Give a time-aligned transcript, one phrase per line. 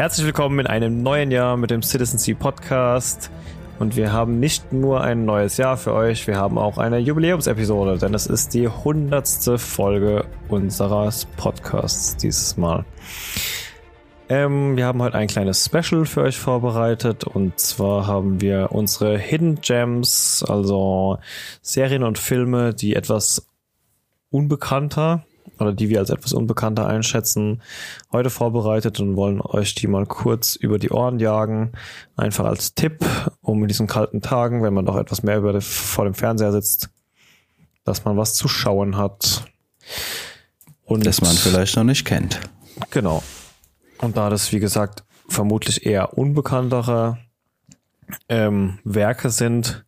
[0.00, 3.30] Herzlich willkommen in einem neuen Jahr mit dem Citizen Sea Podcast.
[3.78, 7.98] Und wir haben nicht nur ein neues Jahr für euch, wir haben auch eine Jubiläumsepisode,
[7.98, 12.86] denn es ist die hundertste Folge unseres Podcasts dieses Mal.
[14.30, 19.18] Ähm, wir haben heute ein kleines Special für euch vorbereitet und zwar haben wir unsere
[19.18, 21.18] Hidden Gems, also
[21.60, 23.46] Serien und Filme, die etwas
[24.30, 25.26] unbekannter
[25.60, 27.62] oder die wir als etwas unbekannter einschätzen,
[28.12, 31.72] heute vorbereitet und wollen euch die mal kurz über die Ohren jagen.
[32.16, 33.04] Einfach als Tipp,
[33.40, 36.90] um in diesen kalten Tagen, wenn man doch etwas mehr über, vor dem Fernseher sitzt,
[37.84, 39.44] dass man was zu schauen hat.
[40.84, 42.40] Und das man vielleicht noch nicht kennt.
[42.90, 43.22] Genau.
[43.98, 47.18] Und da das, wie gesagt, vermutlich eher unbekanntere
[48.28, 49.84] ähm, Werke sind,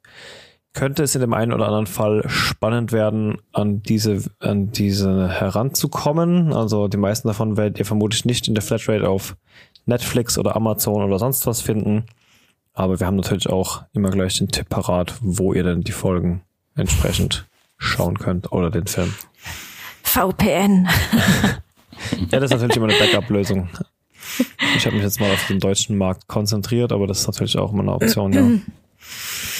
[0.74, 6.52] könnte es in dem einen oder anderen Fall spannend werden, an diese, an diese heranzukommen.
[6.52, 9.36] Also die meisten davon werdet ihr vermutlich nicht in der Flatrate auf
[9.84, 12.06] Netflix oder Amazon oder sonst was finden.
[12.72, 16.42] Aber wir haben natürlich auch immer gleich den Tipp parat, wo ihr denn die Folgen
[16.74, 19.12] entsprechend schauen könnt oder den Film.
[20.02, 20.88] VPN.
[22.30, 23.68] ja, das ist natürlich immer eine Backup-Lösung.
[24.76, 27.73] Ich habe mich jetzt mal auf den deutschen Markt konzentriert, aber das ist natürlich auch
[27.73, 28.48] immer eine Option, ja.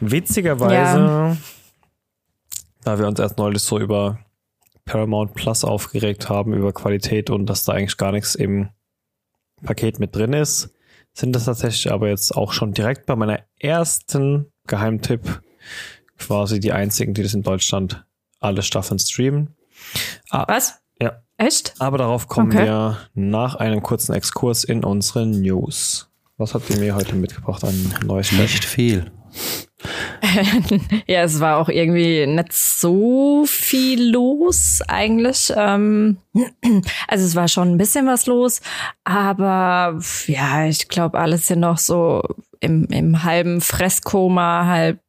[0.00, 1.36] Witzigerweise, ja.
[2.84, 4.18] da wir uns erst neulich so über
[4.84, 8.68] Paramount Plus aufgeregt haben, über Qualität und dass da eigentlich gar nichts im
[9.62, 10.70] Paket mit drin ist,
[11.12, 15.40] sind das tatsächlich aber jetzt auch schon direkt bei meiner ersten Geheimtipp
[16.18, 18.04] quasi die einzigen, die das in Deutschland
[18.40, 19.54] alle Staffeln streamen.
[20.30, 20.80] Ah, Was?
[21.00, 21.22] Ja.
[21.36, 21.74] Echt?
[21.78, 22.66] Aber darauf kommen okay.
[22.66, 26.08] wir nach einem kurzen Exkurs in unsere News.
[26.36, 28.42] Was habt ihr mir heute mitgebracht an Neuigkeiten?
[28.42, 29.10] Nicht viel.
[31.06, 35.52] ja, es war auch irgendwie nicht so viel los eigentlich.
[35.54, 36.18] Ähm,
[37.08, 38.60] also es war schon ein bisschen was los,
[39.04, 42.22] aber ja, ich glaube, alles hier noch so
[42.60, 45.00] im, im halben Fresskoma, halb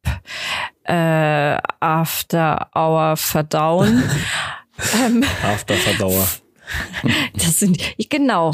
[0.84, 4.02] äh, After Hour verdauen.
[5.04, 6.28] ähm, After Verdauer.
[7.34, 7.78] das sind
[8.10, 8.52] genau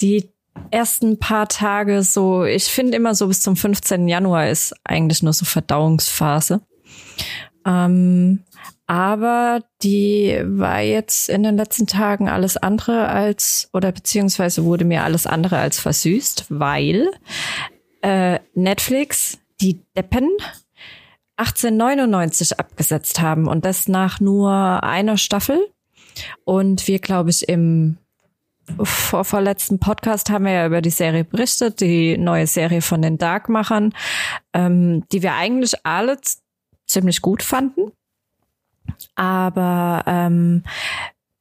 [0.00, 0.30] die
[0.70, 4.08] ersten paar Tage so, ich finde immer so bis zum 15.
[4.08, 6.60] Januar ist eigentlich nur so Verdauungsphase.
[7.66, 8.44] Ähm,
[8.86, 15.04] aber die war jetzt in den letzten Tagen alles andere als, oder beziehungsweise wurde mir
[15.04, 17.10] alles andere als versüßt, weil
[18.00, 20.30] äh, Netflix, die Deppen,
[21.36, 25.60] 1899 abgesetzt haben und das nach nur einer Staffel.
[26.44, 27.98] Und wir, glaube ich, im
[28.82, 33.18] vor vorletzten Podcast haben wir ja über die Serie berichtet, die neue Serie von den
[33.18, 33.92] Darkmachern,
[34.52, 36.18] ähm, die wir eigentlich alle
[36.86, 37.92] ziemlich gut fanden.
[39.14, 40.62] Aber ähm,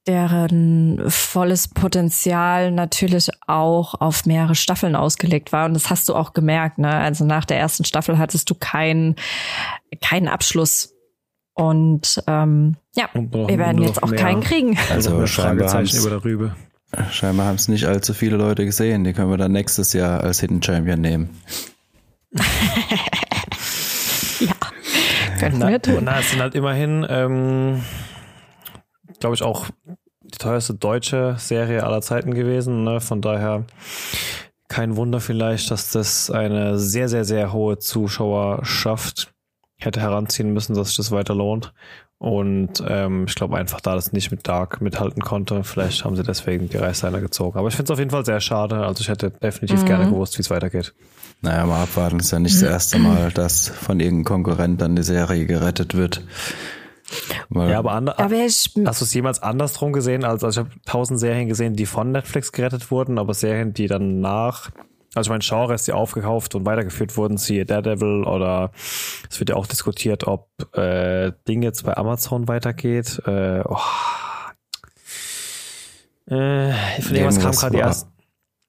[0.07, 5.65] deren volles Potenzial natürlich auch auf mehrere Staffeln ausgelegt war.
[5.65, 6.77] Und das hast du auch gemerkt.
[6.77, 6.89] Ne?
[6.89, 9.15] Also nach der ersten Staffel hattest du keinen
[10.01, 10.94] keinen Abschluss.
[11.53, 14.19] Und ähm, ja, Und wir werden jetzt auch mehr.
[14.19, 14.77] keinen kriegen.
[14.91, 16.55] Also Fragezeichen über der Rübe.
[17.11, 19.03] Scheinbar haben es nicht allzu viele Leute gesehen.
[19.03, 21.41] Die können wir dann nächstes Jahr als Hidden Champion nehmen.
[24.39, 24.53] ja,
[25.39, 26.03] könnten na, wir tun.
[26.05, 27.83] Na, es sind halt immerhin, ähm,
[29.19, 29.65] glaube ich, auch
[30.21, 32.83] die teuerste deutsche Serie aller Zeiten gewesen.
[32.83, 33.01] Ne?
[33.01, 33.65] Von daher
[34.69, 39.33] kein Wunder vielleicht, dass das eine sehr, sehr, sehr hohe Zuschauerschaft
[39.77, 41.73] hätte heranziehen müssen, dass sich das weiter lohnt.
[42.19, 46.23] Und ähm, ich glaube einfach, da das nicht mit Dark mithalten konnte, vielleicht haben sie
[46.23, 47.59] deswegen die Reißleine gezogen.
[47.59, 48.78] Aber ich finde es auf jeden Fall sehr schade.
[48.78, 49.85] Also ich hätte definitiv mhm.
[49.85, 50.95] gerne gewusst, wie es weitergeht.
[51.41, 52.19] Naja, mal abwarten.
[52.19, 56.23] ist ja nicht das erste Mal, dass von irgendeinem Konkurrent dann die Serie gerettet wird.
[57.50, 60.23] Weil ja, aber, aber hast du es jemals andersrum gesehen?
[60.23, 63.88] Also, also ich habe tausend Serien gesehen, die von Netflix gerettet wurden, aber Serien, die
[63.88, 64.72] dann nach
[65.17, 68.72] also ich meine, Genres, die aufgekauft und weitergeführt wurden, siehe Daredevil oder
[69.29, 73.22] es wird ja auch diskutiert, ob äh, Ding jetzt bei Amazon weitergeht.
[73.25, 73.77] Äh, oh.
[76.27, 78.09] äh, von irgendwas kam gerade die erste.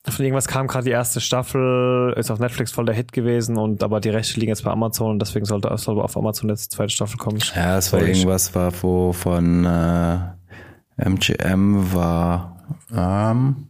[0.08, 3.82] Von irgendwas kam gerade die erste Staffel, ist auf Netflix voll der Hit gewesen und
[3.82, 6.76] aber die Rechte liegen jetzt bei Amazon und deswegen sollte, soll auf Amazon jetzt die
[6.76, 7.40] zweite Staffel kommen.
[7.54, 10.18] Ja, es war irgendwas, war wo von äh,
[10.96, 12.56] MGM war
[12.94, 13.67] ähm,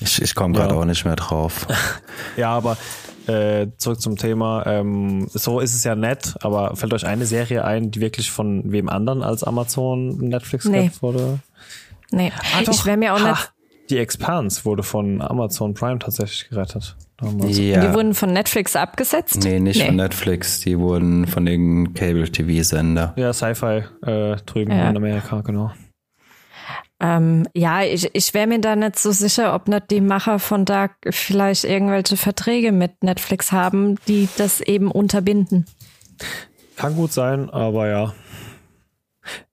[0.00, 0.80] ich, ich komme gerade ja.
[0.80, 1.66] auch nicht mehr drauf.
[2.36, 2.76] ja, aber
[3.26, 4.64] äh, zurück zum Thema.
[4.66, 8.72] Ähm, so ist es ja nett, aber fällt euch eine Serie ein, die wirklich von
[8.72, 10.90] wem anderen als Amazon Netflix nee.
[11.00, 11.40] wurde?
[12.10, 13.52] Nee, ah, ich wäre mir auch ha, nicht.
[13.90, 16.96] Die Expanse wurde von Amazon Prime tatsächlich gerettet.
[17.18, 17.58] Damals.
[17.58, 17.80] Ja.
[17.80, 19.40] Die wurden von Netflix abgesetzt?
[19.42, 19.86] Nee, nicht nee.
[19.86, 20.60] von Netflix.
[20.60, 23.14] Die wurden von den Cable-TV-Sender.
[23.16, 24.88] Ja, Sci-Fi äh, drüben ja.
[24.88, 25.72] in Amerika, genau.
[27.00, 30.64] Ähm, ja, ich, ich wäre mir da nicht so sicher, ob nicht die Macher von
[30.64, 35.66] Dark vielleicht irgendwelche Verträge mit Netflix haben, die das eben unterbinden.
[36.76, 38.14] Kann gut sein, aber ja.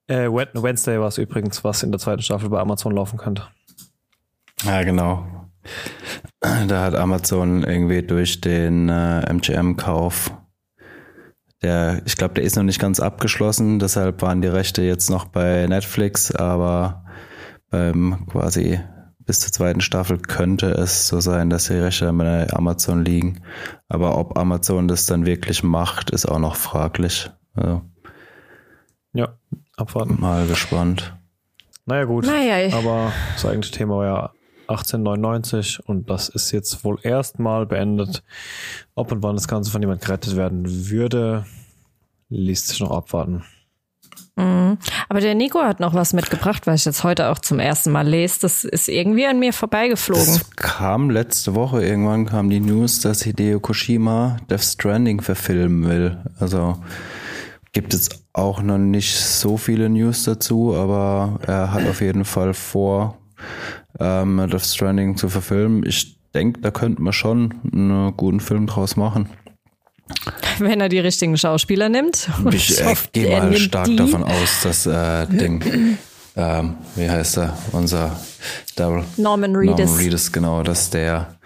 [0.08, 3.42] Äh, Wednesday war es übrigens, was in der zweiten Staffel bei Amazon laufen könnte.
[4.64, 5.26] Ja, genau.
[6.40, 10.32] Da hat Amazon irgendwie durch den äh, MGM-Kauf,
[11.62, 15.24] der, ich glaube, der ist noch nicht ganz abgeschlossen, deshalb waren die Rechte jetzt noch
[15.24, 17.04] bei Netflix, aber
[17.70, 18.80] beim quasi
[19.26, 23.42] bis zur zweiten Staffel könnte es so sein, dass die Rechte bei Amazon liegen.
[23.88, 27.30] Aber ob Amazon das dann wirklich macht, ist auch noch fraglich.
[27.54, 27.82] Also,
[29.12, 29.36] ja,
[29.76, 30.20] abwarten.
[30.20, 31.16] Mal gespannt.
[31.86, 32.26] Naja, gut.
[32.26, 32.76] Naja.
[32.76, 34.32] Aber das eigentliche Thema war ja
[34.68, 38.22] 1899 und das ist jetzt wohl erstmal beendet.
[38.94, 41.46] Ob und wann das Ganze von jemand gerettet werden würde,
[42.28, 43.44] ließ sich noch abwarten.
[44.36, 44.76] Mhm.
[45.08, 48.06] Aber der Nico hat noch was mitgebracht, was ich jetzt heute auch zum ersten Mal
[48.06, 48.40] lese.
[48.42, 50.24] Das ist irgendwie an mir vorbeigeflogen.
[50.24, 56.18] Das kam letzte Woche irgendwann kam die News, dass Hideo Koshima Death Stranding verfilmen will.
[56.38, 56.76] Also
[57.72, 62.52] gibt es auch noch nicht so viele News dazu, aber er hat auf jeden Fall
[62.52, 63.18] vor,
[63.98, 65.84] ähm, Death Stranding zu verfilmen.
[65.86, 69.28] Ich denke, da könnte man schon einen guten Film draus machen.
[70.58, 72.28] Wenn er die richtigen Schauspieler nimmt.
[72.52, 73.96] Ich, ich hoffe, gehe mal stark die.
[73.96, 75.62] davon aus, dass äh, Ding,
[76.36, 78.18] ähm, wie heißt er, unser
[78.76, 79.78] Double Norman Reedus.
[79.78, 81.36] Norman Reedus, genau, dass der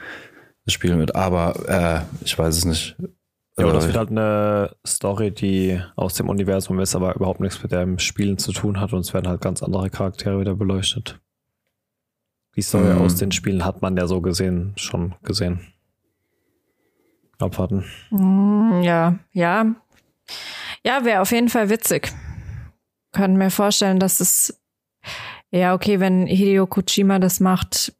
[0.64, 1.14] das Spiel mit.
[1.14, 2.96] Aber äh, ich weiß es nicht.
[3.58, 7.72] Ja, das wird halt eine Story, die aus dem Universum ist, aber überhaupt nichts mit
[7.72, 11.20] dem Spielen zu tun hat und es werden halt ganz andere Charaktere wieder beleuchtet.
[12.56, 13.02] Die Story mhm.
[13.02, 15.60] aus den Spielen hat man ja so gesehen, schon gesehen.
[17.40, 17.84] Abwarten.
[18.10, 19.66] Mm, ja, ja.
[20.84, 22.12] Ja, wäre auf jeden Fall witzig.
[23.12, 24.60] Können mir vorstellen, dass es
[25.52, 27.92] ja, okay, wenn Hideo Kojima das macht,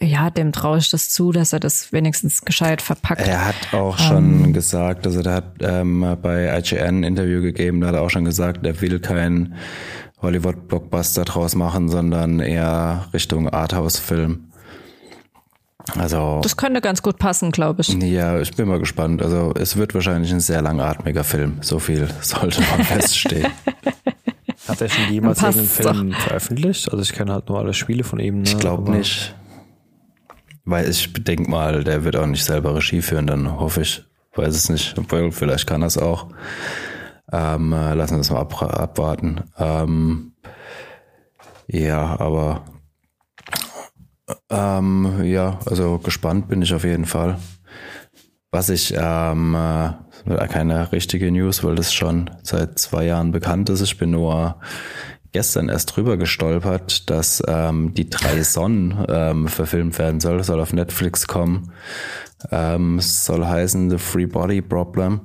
[0.00, 3.26] ja, dem traue ich das zu, dass er das wenigstens gescheit verpackt.
[3.26, 4.52] Er hat auch um, schon ähm.
[4.52, 8.26] gesagt, also der hat ähm, bei IGN ein Interview gegeben, da hat er auch schon
[8.26, 9.54] gesagt, er will kein
[10.20, 14.49] Hollywood-Blockbuster draus machen, sondern eher Richtung Arthouse-Film.
[15.98, 16.40] Also.
[16.42, 17.88] Das könnte ganz gut passen, glaube ich.
[17.88, 19.22] Ja, ich bin mal gespannt.
[19.22, 21.58] Also, es wird wahrscheinlich ein sehr langatmiger Film.
[21.60, 23.46] So viel sollte man feststehen.
[24.68, 26.20] Hat er schon jemals einen Film doch.
[26.20, 26.90] veröffentlicht?
[26.90, 28.42] Also, ich kenne halt nur alle Spiele von ihm.
[28.42, 28.48] Ne?
[28.48, 29.34] Ich glaube nicht.
[30.64, 34.04] Weil ich denke mal, der wird auch nicht selber Regie führen, dann hoffe ich.
[34.34, 34.96] Weiß es nicht.
[34.96, 36.28] Obwohl, vielleicht kann er es auch.
[37.32, 39.42] Ähm, äh, lassen wir das mal ab, abwarten.
[39.58, 40.32] Ähm,
[41.66, 42.64] ja, aber
[44.50, 47.38] ähm, ja, also gespannt bin ich auf jeden Fall.
[48.50, 53.80] Was ich, ähm, äh, keine richtige News, weil das schon seit zwei Jahren bekannt ist.
[53.80, 54.56] Ich bin nur
[55.32, 60.42] gestern erst drüber gestolpert, dass ähm, die drei Sonnen ähm, verfilmt werden soll.
[60.42, 61.72] Soll auf Netflix kommen.
[62.50, 65.20] Ähm, soll heißen The Free Body Problem.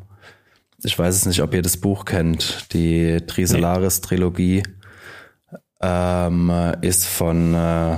[0.84, 2.72] Ich weiß es nicht, ob ihr das Buch kennt.
[2.74, 4.64] Die Trisolaris-Trilogie
[5.82, 7.98] ähm, ist von äh,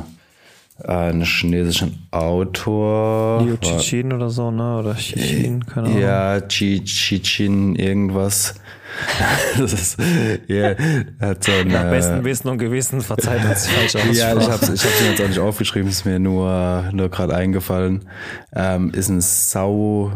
[0.84, 3.42] einem chinesischen Autor.
[3.44, 4.78] Liu Cixin oder so, ne?
[4.80, 6.02] Oder Xixin, keine Ahnung.
[6.02, 8.56] Ja, Chi Cixin irgendwas.
[9.58, 9.98] das ist,
[10.50, 10.76] yeah,
[11.20, 14.84] hat so eine, Nach besten Wissen und Gewissen verzeiht uns falsch ja, ich habe ich
[14.84, 18.10] hab's jetzt auch nicht aufgeschrieben, ist mir nur, nur gerade eingefallen.
[18.56, 20.12] Ähm, ist ein sau,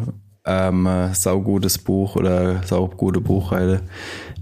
[0.46, 3.82] ähm, saugutes Buch oder saugute Buchreihe.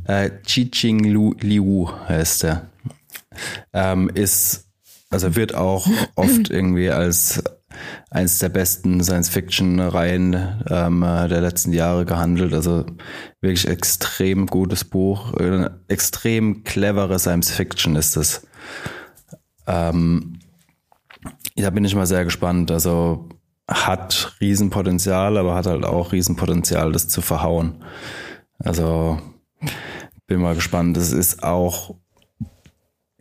[0.05, 2.69] Äh, Chi Ching Liu, Liu heißt er.
[3.73, 4.68] Ähm, ist
[5.09, 7.43] also wird auch oft irgendwie als
[8.09, 12.53] eins der besten Science-Fiction-Reihen ähm, der letzten Jahre gehandelt.
[12.53, 12.85] Also
[13.41, 18.47] wirklich extrem gutes Buch, äh, extrem clevere Science-Fiction ist es.
[19.67, 20.39] Ähm,
[21.55, 22.71] da bin ich mal sehr gespannt.
[22.71, 23.29] Also
[23.67, 27.83] hat Riesenpotenzial, aber hat halt auch Riesenpotenzial, das zu verhauen.
[28.57, 29.19] Also
[30.27, 30.97] bin mal gespannt.
[30.97, 31.95] Das ist auch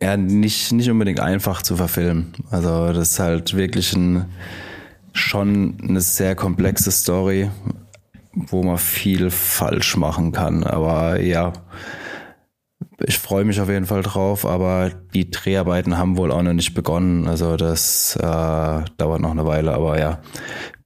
[0.01, 2.33] ja, nicht, nicht unbedingt einfach zu verfilmen.
[2.49, 4.25] Also das ist halt wirklich ein,
[5.13, 7.49] schon eine sehr komplexe Story,
[8.33, 10.63] wo man viel falsch machen kann.
[10.63, 11.53] Aber ja,
[13.05, 16.73] ich freue mich auf jeden Fall drauf, aber die Dreharbeiten haben wohl auch noch nicht
[16.73, 17.27] begonnen.
[17.27, 20.19] Also das äh, dauert noch eine Weile, aber ja,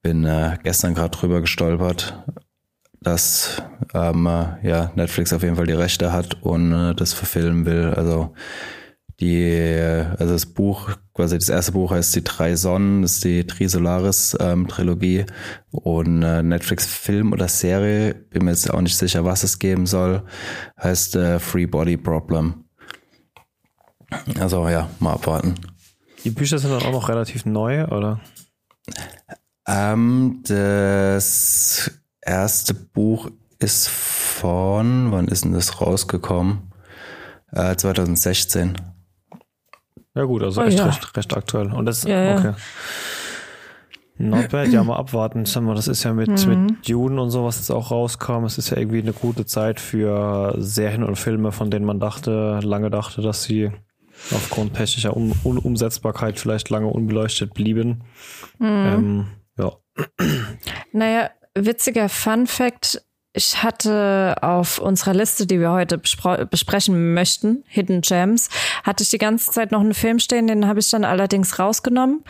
[0.01, 2.23] bin äh, gestern gerade drüber gestolpert,
[3.01, 3.61] dass
[3.93, 7.93] ähm, äh, ja, Netflix auf jeden Fall die Rechte hat und äh, das verfilmen will.
[7.95, 8.33] Also
[9.19, 13.45] die, also das Buch, quasi das erste Buch heißt Die drei Sonnen, das ist die
[13.45, 14.67] Trisolaris ähm,
[15.71, 19.85] und äh, Netflix Film oder Serie, bin mir jetzt auch nicht sicher, was es geben
[19.85, 20.23] soll,
[20.81, 22.65] heißt äh, Free Body Problem.
[24.39, 25.55] Also ja, mal abwarten.
[26.23, 28.19] Die Bücher sind dann auch noch relativ neu, oder?
[29.67, 31.91] Ähm, das
[32.21, 33.29] erste Buch
[33.59, 36.73] ist von, wann ist denn das rausgekommen?
[37.51, 38.92] Äh, 2016.
[40.15, 40.85] Ja gut, also Oh, echt ja.
[40.85, 41.71] recht, recht aktuell.
[41.73, 42.37] Und das, Ja, ja.
[42.37, 42.53] okay.
[44.17, 45.43] Not bad, ja, mal abwarten.
[45.43, 46.65] Das ist ja mit, Mhm.
[46.67, 48.43] mit Dune und sowas jetzt auch rauskam.
[48.45, 52.59] Es ist ja irgendwie eine gute Zeit für Serien und Filme, von denen man dachte,
[52.61, 53.71] lange dachte, dass sie
[54.31, 58.03] aufgrund technischer um Unumsetzbarkeit vielleicht lange unbeleuchtet blieben.
[58.59, 58.67] Mhm.
[58.67, 59.27] Ähm,
[59.57, 59.71] ja.
[60.91, 63.03] Naja, witziger Fun Fact.
[63.35, 68.49] Ich hatte auf unserer Liste, die wir heute besprechen möchten, Hidden Gems,
[68.83, 72.23] hatte ich die ganze Zeit noch einen Film stehen, den habe ich dann allerdings rausgenommen.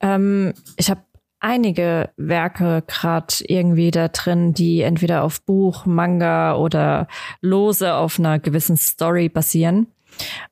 [0.00, 1.02] Ähm, ich habe
[1.40, 7.06] einige Werke gerade irgendwie da drin, die entweder auf Buch, Manga oder
[7.40, 9.86] lose auf einer gewissen Story basieren.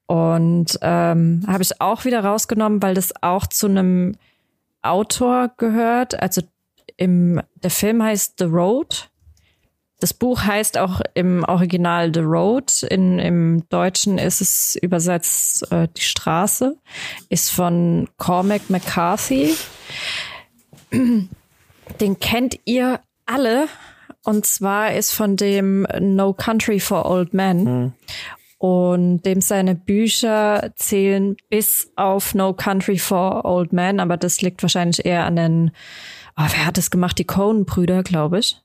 [0.07, 4.15] Und ähm, habe ich auch wieder rausgenommen, weil das auch zu einem
[4.83, 6.21] Autor gehört.
[6.23, 6.43] Also
[6.97, 9.11] im, der Film heißt The Road.
[9.99, 12.83] Das Buch heißt auch im Original The Road.
[12.83, 16.77] In, Im Deutschen ist es übersetzt äh, Die Straße.
[17.31, 19.55] Ist von Cormac McCarthy.
[20.93, 23.69] Den kennt ihr alle.
[24.23, 27.95] Und zwar ist von dem No Country for Old Men.
[28.59, 34.63] Und dem seine Bücher zählen bis auf No Country for Old Men, aber das liegt
[34.63, 35.71] wahrscheinlich eher an den,
[36.37, 37.19] oh, wer hat das gemacht?
[37.19, 38.61] Die Coen-Brüder, glaube ich.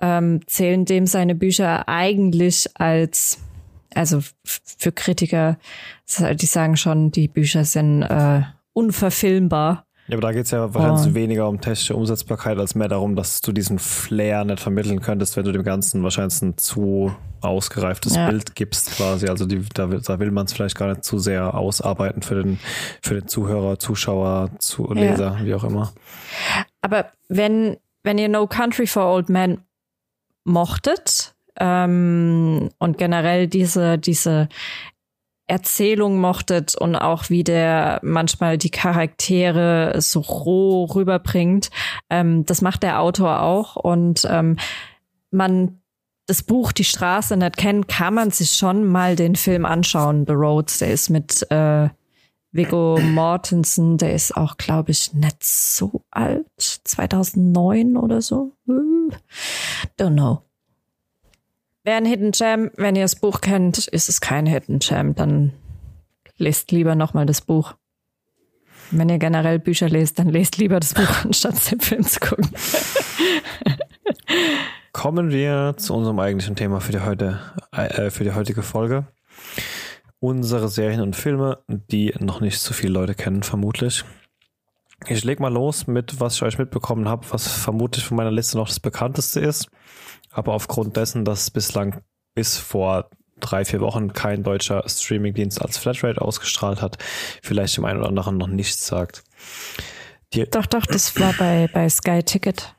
[0.00, 3.38] Ähm, zählen dem seine Bücher eigentlich als,
[3.94, 5.56] also für Kritiker,
[6.34, 8.42] die sagen schon, die Bücher sind äh,
[8.74, 9.84] unverfilmbar.
[10.08, 11.14] Ja, aber da geht's ja wahrscheinlich Oh.
[11.14, 15.44] weniger um technische Umsetzbarkeit als mehr darum, dass du diesen Flair nicht vermitteln könntest, wenn
[15.44, 18.28] du dem Ganzen wahrscheinlich ein zu ausgereiftes Ja.
[18.28, 19.26] Bild gibst quasi.
[19.28, 22.36] Also die, da, will- da will man es vielleicht gar nicht zu sehr ausarbeiten für
[22.42, 22.60] den,
[23.02, 25.92] für den Zuhörer, Zuschauer, zu Leser, wie auch immer.
[26.82, 29.58] Aber wenn, wenn ihr No Country for Old Men
[30.46, 31.34] mochtet.
[31.58, 34.48] Ähm, und generell diese, diese
[35.46, 41.70] Erzählung mochtet und auch wie der manchmal die Charaktere so roh rüberbringt,
[42.10, 43.76] ähm, das macht der Autor auch.
[43.76, 44.56] Und ähm,
[45.30, 45.80] man
[46.26, 50.32] das Buch Die Straße nicht kennt, kann man sich schon mal den Film anschauen, The
[50.32, 51.88] Roads, der ist mit äh,
[52.52, 56.46] Viggo Mortensen, der ist auch, glaube ich, nicht so alt.
[56.58, 58.52] 2009 oder so.
[59.98, 60.42] Don't know.
[61.84, 62.70] Wäre ein Hidden Gem.
[62.76, 65.14] Wenn ihr das Buch kennt, ist es kein Hidden Gem.
[65.14, 65.52] Dann
[66.36, 67.74] lest lieber nochmal das Buch.
[68.90, 72.50] Wenn ihr generell Bücher lest, dann lest lieber das Buch, anstatt den Film zu gucken.
[74.92, 77.38] Kommen wir zu unserem eigentlichen Thema für die, heute,
[77.72, 79.06] äh, für die heutige Folge.
[80.26, 84.02] Unsere Serien und Filme, die noch nicht so viele Leute kennen, vermutlich.
[85.06, 88.56] Ich leg mal los mit, was ich euch mitbekommen habe, was vermutlich von meiner Liste
[88.56, 89.68] noch das bekannteste ist.
[90.32, 92.02] Aber aufgrund dessen, dass bislang
[92.34, 96.98] bis vor drei, vier Wochen kein deutscher Streamingdienst als Flatrate ausgestrahlt hat,
[97.40, 99.22] vielleicht dem einen oder anderen noch nichts sagt.
[100.32, 102.74] Die, Doch, doch, das war bei, bei Sky Ticket.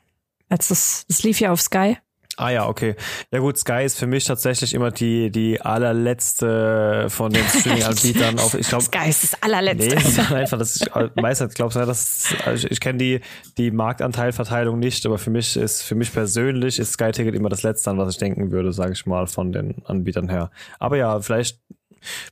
[0.50, 1.96] Als das, das lief ja auf Sky.
[2.38, 2.94] Ah ja, okay.
[3.32, 8.54] Ja gut, Sky ist für mich tatsächlich immer die, die allerletzte von den Streaming-Anbietern auf.
[8.54, 9.96] Ich glaube, Sky ist das allerletzte.
[9.96, 13.20] Nee, ist einfach, dass ich meistens glaubst du, dass also ich, ich kenne die
[13.56, 17.64] die Marktanteilverteilung nicht, aber für mich ist für mich persönlich ist Sky Ticket immer das
[17.64, 20.52] letzte, an was ich denken würde, sage ich mal von den Anbietern her.
[20.78, 21.58] Aber ja, vielleicht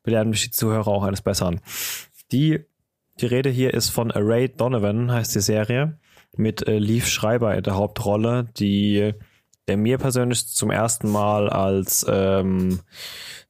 [0.05, 1.61] belehren mich die Zuhörer auch eines Besseren.
[2.31, 2.65] Die
[3.21, 5.99] die Rede hier ist von Array Donovan, heißt die Serie,
[6.37, 9.15] mit äh, Leaf Schreiber in der Hauptrolle, die
[9.69, 12.81] der mir persönlich zum ersten Mal als ähm,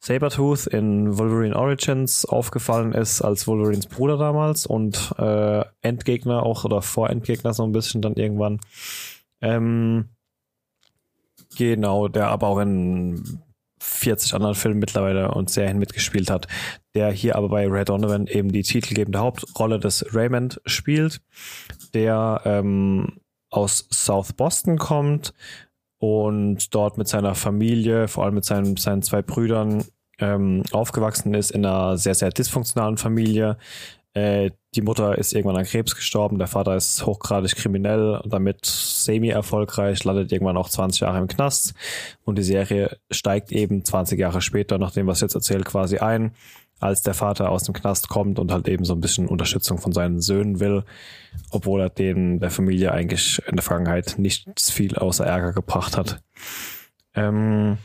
[0.00, 6.80] Sabertooth in Wolverine Origins aufgefallen ist, als Wolverines Bruder damals und äh, Endgegner auch oder
[6.82, 8.61] Vorendgegner so ein bisschen dann irgendwann.
[9.40, 10.08] Ähm,
[11.56, 13.42] genau, der aber auch in
[13.80, 16.46] 40 anderen Filmen mittlerweile und Serien mitgespielt hat,
[16.94, 21.20] der hier aber bei Red Donovan eben die titelgebende Hauptrolle des Raymond spielt,
[21.94, 23.18] der ähm,
[23.50, 25.32] aus South Boston kommt
[25.99, 29.85] und dort mit seiner Familie, vor allem mit seinen, seinen zwei Brüdern,
[30.19, 33.59] ähm, aufgewachsen ist in einer sehr, sehr dysfunktionalen Familie.
[34.15, 38.65] Äh, die Mutter ist irgendwann an Krebs gestorben, der Vater ist hochgradig kriminell und damit
[38.65, 41.75] semi-erfolgreich, landet irgendwann auch 20 Jahre im Knast
[42.25, 46.33] und die Serie steigt eben 20 Jahre später, nach dem, was jetzt erzählt, quasi ein,
[46.80, 49.92] als der Vater aus dem Knast kommt und halt eben so ein bisschen Unterstützung von
[49.92, 50.85] seinen Söhnen will,
[51.50, 56.23] obwohl er denen der Familie eigentlich in der Vergangenheit nichts viel außer Ärger gebracht hat.
[57.14, 57.78] Ähm,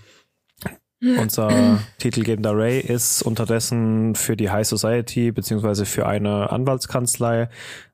[1.02, 7.50] unser titelgebender Ray ist unterdessen für die High Society beziehungsweise für eine Anwaltskanzlei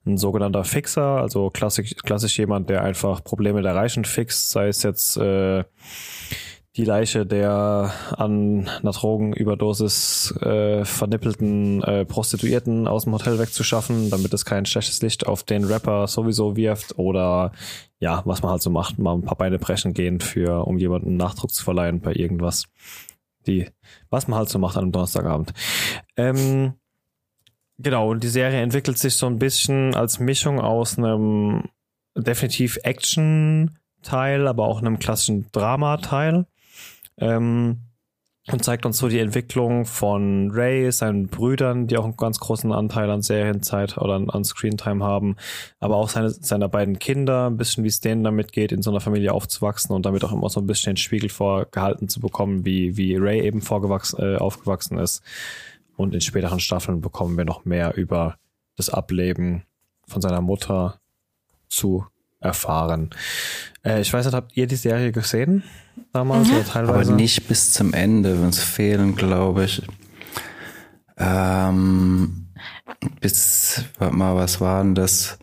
[0.05, 4.83] ein sogenannter Fixer, also klassisch, klassisch jemand, der einfach Probleme der Reichen fixt, sei es
[4.83, 5.63] jetzt äh,
[6.77, 14.31] die Leiche der an einer Drogenüberdosis äh, vernippelten äh, Prostituierten aus dem Hotel wegzuschaffen, damit
[14.33, 17.51] es kein schlechtes Licht auf den Rapper sowieso wirft oder
[17.99, 21.17] ja, was man halt so macht, mal ein paar Beine brechen gehen für, um jemanden
[21.17, 22.67] Nachdruck zu verleihen bei irgendwas.
[23.47, 23.67] Die,
[24.11, 25.53] was man halt so macht an einem Donnerstagabend.
[26.15, 26.73] Ähm,
[27.79, 31.69] genau, und die Serie entwickelt sich so ein bisschen als Mischung aus einem
[32.15, 36.45] definitiv Action-Teil, aber auch einem klassischen Drama-Teil.
[37.19, 37.87] Ähm,
[38.49, 42.71] und zeigt uns so die Entwicklung von Ray, seinen Brüdern, die auch einen ganz großen
[42.71, 45.35] Anteil an Serienzeit oder an, an Screentime haben,
[45.81, 48.89] aber auch seine, seiner beiden Kinder, ein bisschen wie es denen damit geht, in so
[48.89, 52.63] einer Familie aufzuwachsen und damit auch immer so ein bisschen den Spiegel vorgehalten zu bekommen,
[52.65, 55.21] wie, wie Ray eben vorgewachsen, äh, aufgewachsen ist.
[55.97, 58.37] Und in späteren Staffeln bekommen wir noch mehr über
[58.77, 59.63] das Ableben
[60.07, 61.01] von seiner Mutter
[61.67, 62.05] zu
[62.39, 63.09] erfahren.
[63.87, 65.63] Äh, ich weiß nicht, habt ihr die Serie gesehen
[66.13, 66.55] damals Mhm.
[66.55, 67.11] oder teilweise?
[67.11, 69.81] Aber nicht bis zum Ende, uns fehlen, glaube ich.
[71.17, 72.47] Ähm,
[73.21, 75.37] bis, warte mal, was war denn das?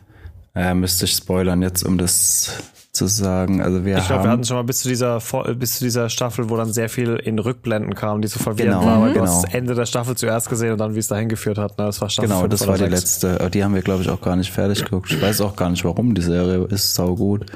[0.55, 2.53] Äh, müsste ich spoilern jetzt, um das
[2.93, 3.61] zu sagen.
[3.61, 5.19] Also wir Ich glaube, haben wir hatten schon mal bis zu dieser
[5.57, 8.87] bis zu dieser Staffel, wo dann sehr viel in Rückblenden kam, die so verwirrend Genau,
[8.87, 9.43] war, weil du genau.
[9.43, 11.77] das Ende der Staffel zuerst gesehen und dann wie es dahin geführt hat.
[11.77, 11.87] Ne?
[11.87, 12.93] Das war Staffel Genau, das war die sechs.
[12.93, 13.41] letzte.
[13.41, 15.11] Aber Die haben wir, glaube ich, auch gar nicht fertig geguckt.
[15.11, 16.15] Ich weiß auch gar nicht, warum.
[16.15, 17.47] Die Serie ist sau gut.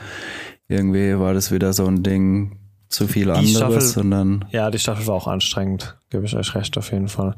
[0.69, 5.07] Irgendwie war das wieder so ein Ding, zu viel anderes, Staffel- sondern Ja, die Staffel
[5.07, 7.35] war auch anstrengend, gebe ich euch recht auf jeden Fall.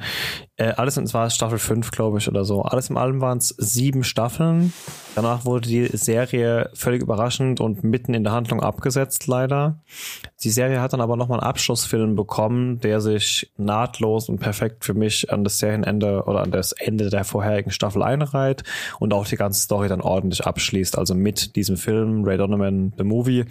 [0.57, 2.63] Äh, alles in, es war Staffel 5, glaube ich, oder so.
[2.63, 4.73] Alles in allem waren es sieben Staffeln.
[5.17, 9.81] Danach wurde die Serie völlig überraschend und mitten in der Handlung abgesetzt, leider.
[10.43, 14.95] Die Serie hat dann aber nochmal einen Abschlussfilm bekommen, der sich nahtlos und perfekt für
[14.95, 18.63] mich an das Serienende oder an das Ende der vorherigen Staffel einreiht
[19.01, 20.97] und auch die ganze Story dann ordentlich abschließt.
[20.97, 23.47] Also mit diesem Film, Ray Donovan, The Movie,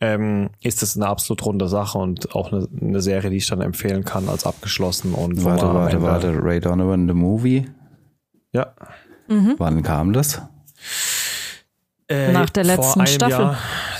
[0.00, 3.60] ähm, ist es eine absolut runde Sache und auch eine, eine Serie, die ich dann
[3.60, 6.38] empfehlen kann als abgeschlossen und warte, warte, Ende- warte.
[6.42, 7.68] Ray Donovan, the Movie.
[8.52, 8.72] Ja.
[9.28, 10.42] Wann kam das?
[12.08, 13.56] Äh, Nach der vor letzten einem Staffel.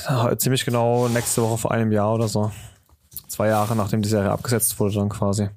[0.09, 2.51] Jahr, ziemlich genau nächste Woche vor einem Jahr oder so.
[3.29, 5.49] Zwei Jahre nachdem die Serie abgesetzt wurde dann quasi.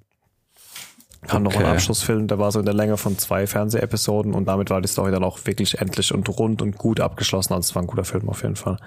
[1.26, 1.72] Kam noch ein Okay.
[1.72, 5.12] Abschlussfilm, der war so in der Länge von zwei Fernsehepisoden und damit war die Story
[5.12, 7.54] dann auch wirklich endlich und rund und gut abgeschlossen.
[7.54, 8.78] Also es war ein guter Film auf jeden Fall.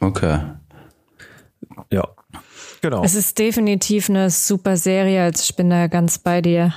[0.00, 0.40] Okay.
[1.90, 2.08] Ja.
[2.80, 3.04] Genau.
[3.04, 6.74] Es ist definitiv eine super Serie, also ich bin da ganz bei dir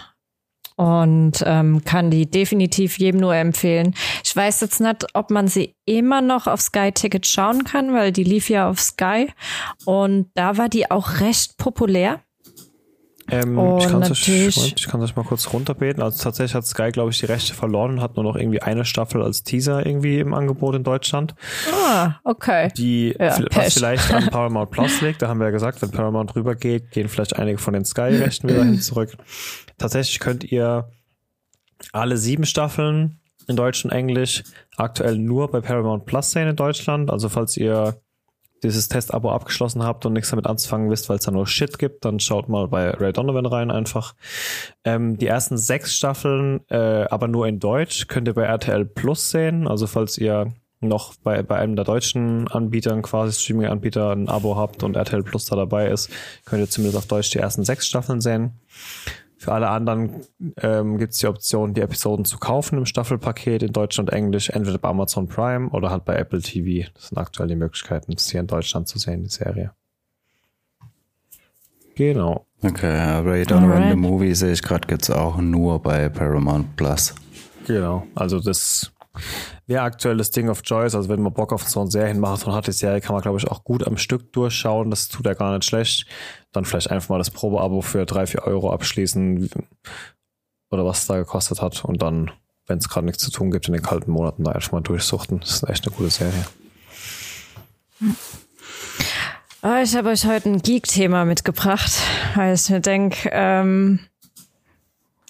[0.75, 3.95] und ähm, kann die definitiv jedem nur empfehlen.
[4.23, 8.11] Ich weiß jetzt nicht, ob man sie immer noch auf Sky Ticket schauen kann, weil
[8.11, 9.29] die lief ja auf Sky
[9.85, 12.21] und da war die auch recht populär.
[13.31, 16.03] Ähm, Und ich kann es natürlich- euch, ich kann's euch mal kurz runterbeten.
[16.03, 18.85] Also tatsächlich hat Sky, glaube ich, die Rechte verloren und hat nur noch irgendwie eine
[18.85, 21.33] Staffel als Teaser irgendwie im Angebot in Deutschland.
[21.73, 22.71] Ah, okay.
[22.77, 26.35] Die Ja, was vielleicht an Paramount Plus liegt, da haben wir ja gesagt, wenn Paramount
[26.35, 29.17] rübergeht, gehen vielleicht einige von den Sky-Rechten wieder hin zurück.
[29.79, 30.91] Tatsächlich könnt ihr
[31.93, 34.43] alle sieben Staffeln in Deutsch und Englisch
[34.77, 37.09] aktuell nur bei Paramount Plus sehen in Deutschland.
[37.11, 37.95] Also falls ihr
[38.65, 42.03] dieses Testabo abgeschlossen habt und nichts damit anzufangen wisst, weil es da nur Shit gibt,
[42.03, 44.15] dann schaut mal bei Ray Donovan rein einfach.
[44.83, 49.31] Ähm, die ersten sechs Staffeln, äh, aber nur in Deutsch, könnt ihr bei RTL Plus
[49.31, 49.67] sehen.
[49.67, 54.83] Also falls ihr noch bei, bei einem der deutschen Anbietern, quasi Streaming-Anbieter, ein Abo habt
[54.83, 56.09] und RTL Plus da dabei ist,
[56.45, 58.59] könnt ihr zumindest auf Deutsch die ersten sechs Staffeln sehen.
[59.45, 60.21] Für alle anderen
[60.57, 64.49] ähm, gibt es die Option, die Episoden zu kaufen im Staffelpaket in Deutsch und Englisch,
[64.49, 66.89] entweder bei Amazon Prime oder halt bei Apple TV.
[66.95, 69.71] Das sind aktuell die Möglichkeiten, das hier in Deutschland zu sehen, die Serie.
[71.93, 72.47] Genau.
[72.63, 73.91] Okay, Ray Donovan, Alright.
[73.91, 77.13] the Movie sehe ich gerade gibt's auch nur bei Paramount Plus.
[77.67, 78.07] Genau.
[78.15, 78.94] Also das
[79.67, 80.95] wäre aktuell das Ding of Choice.
[80.95, 83.47] Also wenn man Bock auf so einen Serienmarathon hat, die Serie kann man, glaube ich,
[83.47, 84.89] auch gut am Stück durchschauen.
[84.89, 86.07] Das tut ja gar nicht schlecht.
[86.51, 89.49] Dann vielleicht einfach mal das Probeabo für drei, vier Euro abschließen
[90.69, 91.83] oder was es da gekostet hat.
[91.85, 92.31] Und dann,
[92.67, 95.39] wenn es gerade nichts zu tun gibt in den kalten Monaten, da einfach mal durchsuchten.
[95.39, 96.45] Das ist echt eine gute Serie.
[99.61, 101.91] Ah, ich habe euch heute ein Geek-Thema mitgebracht,
[102.35, 103.99] weil ich mir denke, ähm,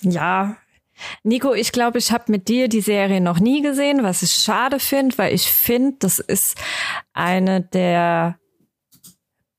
[0.01, 0.57] ja,
[1.23, 4.79] Nico, ich glaube, ich habe mit dir die Serie noch nie gesehen, was ich schade
[4.79, 6.57] finde, weil ich finde, das ist
[7.13, 8.39] eine der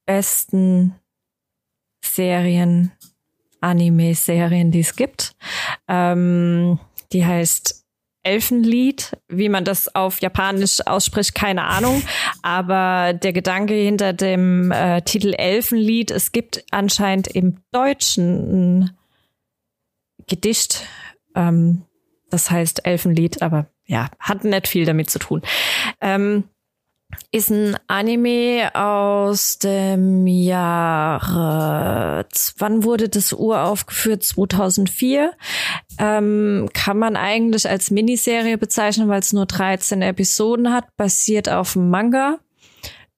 [0.06, 0.94] besten
[2.04, 2.92] Serien,
[3.60, 5.34] Anime-Serien, die es gibt.
[5.88, 6.78] Ähm,
[7.12, 7.86] die heißt
[8.26, 9.16] Elfenlied.
[9.28, 12.02] Wie man das auf Japanisch ausspricht, keine Ahnung.
[12.42, 18.96] Aber der Gedanke hinter dem äh, Titel Elfenlied, es gibt anscheinend im Deutschen ein
[20.28, 20.84] Gedicht,
[21.36, 21.82] ähm,
[22.30, 25.42] das heißt Elfenlied, aber ja, hat nicht viel damit zu tun.
[26.00, 26.44] Ähm,
[27.30, 30.66] ist ein Anime aus dem Jahre,
[32.58, 34.24] wann wurde das uraufgeführt?
[34.24, 35.32] 2004.
[35.98, 41.74] Ähm, kann man eigentlich als Miniserie bezeichnen, weil es nur 13 Episoden hat, basiert auf
[41.74, 42.40] dem Manga,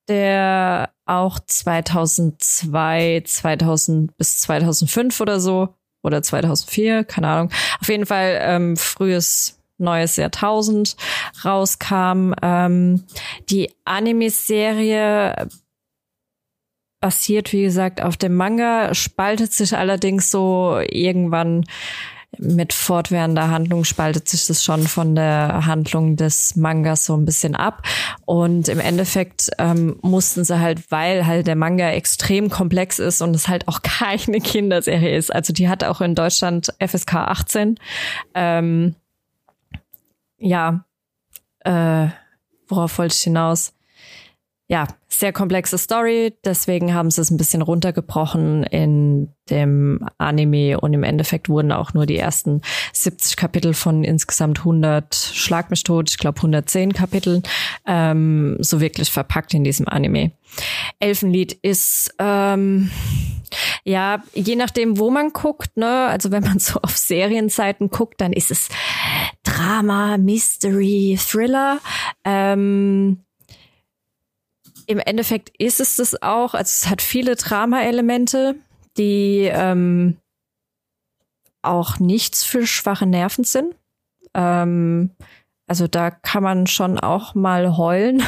[0.09, 7.51] der auch 2002, 2000 bis 2005 oder so oder 2004, keine Ahnung.
[7.81, 10.97] Auf jeden Fall ähm, frühes neues Jahrtausend
[11.45, 12.33] rauskam.
[12.43, 13.05] Ähm,
[13.49, 15.49] die Anime-Serie
[17.01, 21.65] basiert, wie gesagt, auf dem Manga, spaltet sich allerdings so irgendwann
[22.39, 27.55] mit fortwährender Handlung spaltet sich das schon von der Handlung des Mangas so ein bisschen
[27.55, 27.83] ab.
[28.27, 33.35] Und im Endeffekt ähm, mussten sie halt, weil halt der Manga extrem komplex ist und
[33.35, 35.35] es halt auch keine Kinderserie ist.
[35.35, 37.79] Also die hat auch in Deutschland FSK 18.
[38.35, 38.95] Ähm,
[40.39, 40.85] ja,
[41.61, 42.09] äh,
[42.69, 43.73] worauf wollte ich hinaus?
[44.71, 50.93] Ja, sehr komplexe Story, deswegen haben sie es ein bisschen runtergebrochen in dem Anime und
[50.93, 52.61] im Endeffekt wurden auch nur die ersten
[52.93, 57.45] 70 Kapitel von insgesamt 100, schlag mich tot, ich glaube 110 Kapiteln,
[57.87, 60.33] ähm, so wirklich verpackt in diesem Anime.
[60.99, 62.91] Elfenlied ist, ähm,
[63.85, 68.35] ja, je nachdem, wo man guckt, ne, also wenn man so auf Serienseiten guckt, dann
[68.35, 68.69] ist es
[69.45, 71.79] Drama, Mystery, Thriller.
[72.23, 73.25] Ähm,
[74.89, 76.55] Im Endeffekt ist es das auch.
[76.55, 78.55] Also es hat viele Drama-Elemente,
[78.97, 80.17] die ähm,
[81.61, 83.75] auch nichts für schwache Nerven sind.
[84.33, 85.11] Ähm,
[85.67, 88.23] also da kann man schon auch mal heulen.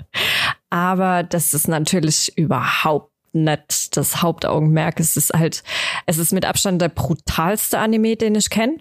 [0.70, 5.00] Aber das ist natürlich überhaupt nicht das Hauptaugenmerk.
[5.00, 5.62] Es ist halt,
[6.04, 8.76] es ist mit Abstand der brutalste Anime, den ich kenne.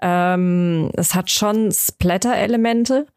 [0.00, 3.08] Ähm, es hat schon Splatter-Elemente.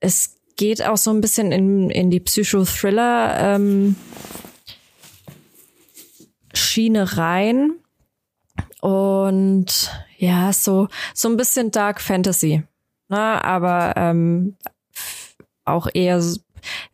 [0.00, 3.96] Es geht auch so ein bisschen in, in die Psychothriller ähm,
[6.52, 7.72] Schiene rein.
[8.80, 12.62] Und ja, so, so ein bisschen Dark Fantasy.
[13.08, 13.44] Ne?
[13.44, 14.56] Aber ähm,
[15.64, 16.22] auch eher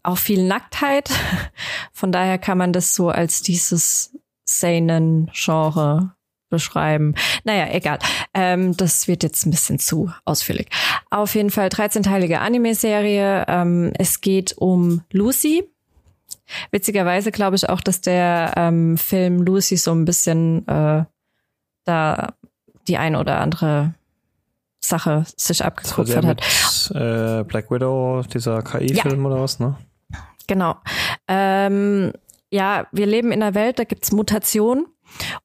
[0.03, 1.11] auch viel Nacktheit.
[1.93, 6.15] Von daher kann man das so als dieses Seinen-Genre
[6.51, 7.15] beschreiben.
[7.45, 7.99] Naja, egal.
[8.35, 10.69] Ähm, das wird jetzt ein bisschen zu ausführlich.
[11.11, 13.47] Auf jeden Fall 13-teilige Anime-Serie.
[13.49, 15.65] Ähm, es geht um Lucy.
[16.71, 21.05] Witzigerweise glaube ich auch, dass der ähm, Film Lucy so ein bisschen äh,
[21.85, 22.35] da
[22.89, 23.95] die ein oder andere
[24.81, 26.41] Sache sich abgekupfert hat.
[26.95, 29.27] Äh, Black Widow, dieser KI-Film ja.
[29.27, 29.77] oder was, ne?
[30.47, 30.77] Genau.
[31.29, 32.13] Ähm,
[32.51, 34.87] ja, wir leben in einer Welt, da gibt's Mutationen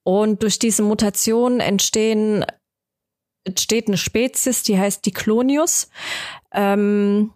[0.04, 2.46] und durch diese Mutationen entstehen
[3.46, 5.90] entsteht eine Spezies, die heißt Diclonius.
[6.52, 7.32] Ähm,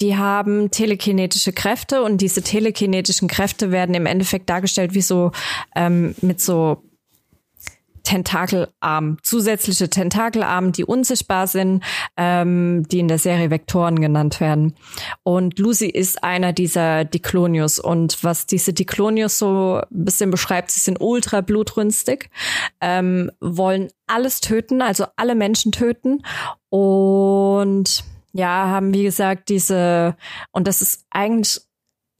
[0.00, 5.32] die haben telekinetische Kräfte und diese telekinetischen Kräfte werden im Endeffekt dargestellt wie so
[5.76, 6.82] ähm, mit so
[8.10, 11.84] Tentakelarm, zusätzliche Tentakelarme, die unsichtbar sind,
[12.16, 14.74] ähm, die in der Serie Vektoren genannt werden.
[15.22, 17.78] Und Lucy ist einer dieser Diclonius.
[17.78, 22.30] Und was diese Diclonius so ein bisschen beschreibt, sie sind ultra blutrünstig,
[22.80, 26.24] ähm, wollen alles töten, also alle Menschen töten.
[26.68, 30.16] Und ja, haben wie gesagt diese,
[30.50, 31.60] und das ist eigentlich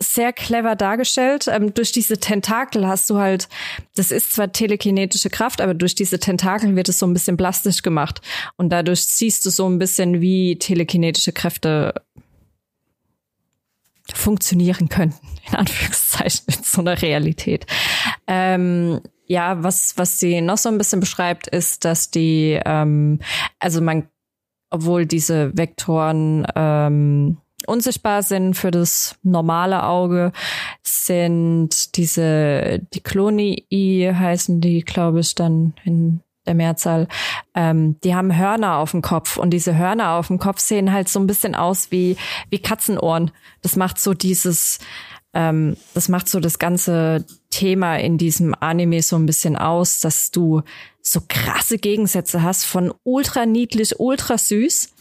[0.03, 1.47] sehr clever dargestellt.
[1.49, 3.49] Ähm, durch diese Tentakel hast du halt,
[3.95, 7.83] das ist zwar telekinetische Kraft, aber durch diese Tentakel wird es so ein bisschen plastisch
[7.83, 8.21] gemacht.
[8.57, 11.95] Und dadurch siehst du so ein bisschen, wie telekinetische Kräfte
[14.15, 17.67] funktionieren könnten, in Anführungszeichen, in so einer Realität.
[18.27, 23.21] Ähm, ja, was, was sie noch so ein bisschen beschreibt, ist, dass die, ähm,
[23.61, 24.09] also man,
[24.71, 30.33] obwohl diese Vektoren, ähm, unsichtbar sind für das normale Auge,
[30.83, 37.07] sind diese die Klonii heißen die, glaube ich, dann in der Mehrzahl,
[37.55, 41.09] ähm, die haben Hörner auf dem Kopf und diese Hörner auf dem Kopf sehen halt
[41.09, 42.17] so ein bisschen aus wie,
[42.49, 43.31] wie Katzenohren.
[43.63, 44.79] Das macht so dieses,
[45.35, 50.31] ähm, das macht so das ganze Thema in diesem Anime so ein bisschen aus, dass
[50.31, 50.63] du
[51.03, 54.93] so krasse Gegensätze hast von ultra niedlich, ultra süß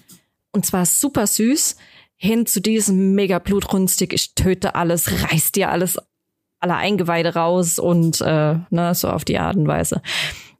[0.51, 1.77] und zwar super süß
[2.21, 5.97] hin zu diesem mega blutrünstig, ich töte alles, reiß dir alles,
[6.59, 10.01] alle Eingeweide raus und äh, ne, so auf die Art und Weise.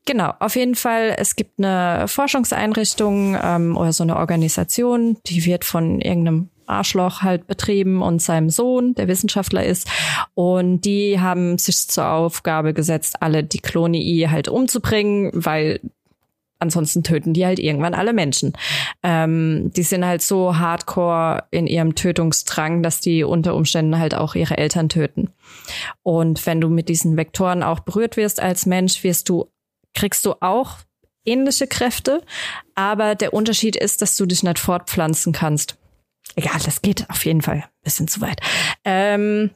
[0.05, 1.13] Genau, auf jeden Fall.
[1.17, 7.45] Es gibt eine Forschungseinrichtung ähm, oder so eine Organisation, die wird von irgendeinem Arschloch halt
[7.47, 9.89] betrieben und seinem Sohn, der Wissenschaftler ist.
[10.35, 15.81] Und die haben sich zur Aufgabe gesetzt, alle die Klonii halt umzubringen, weil
[16.59, 18.53] ansonsten töten die halt irgendwann alle Menschen.
[19.03, 24.35] Ähm, die sind halt so hardcore in ihrem Tötungsdrang, dass die unter Umständen halt auch
[24.35, 25.29] ihre Eltern töten.
[26.03, 29.49] Und wenn du mit diesen Vektoren auch berührt wirst als Mensch, wirst du
[29.95, 30.77] kriegst du auch
[31.25, 32.23] ähnliche Kräfte,
[32.75, 35.77] aber der Unterschied ist, dass du dich nicht fortpflanzen kannst.
[36.35, 38.39] Egal, das geht auf jeden Fall ein bisschen zu weit.
[38.85, 39.51] Ähm,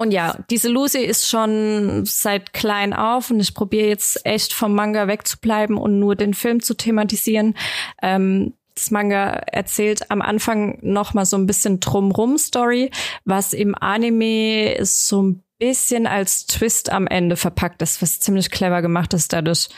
[0.00, 4.74] und ja, diese Lucy ist schon seit klein auf und ich probiere jetzt echt vom
[4.74, 7.54] Manga wegzubleiben und nur den Film zu thematisieren.
[8.00, 12.90] Ähm, das Manga erzählt am Anfang noch mal so ein bisschen drumrum Story,
[13.26, 18.80] was im Anime so ein bisschen als Twist am Ende verpackt ist, was ziemlich clever
[18.80, 19.34] gemacht ist.
[19.34, 19.68] Dadurch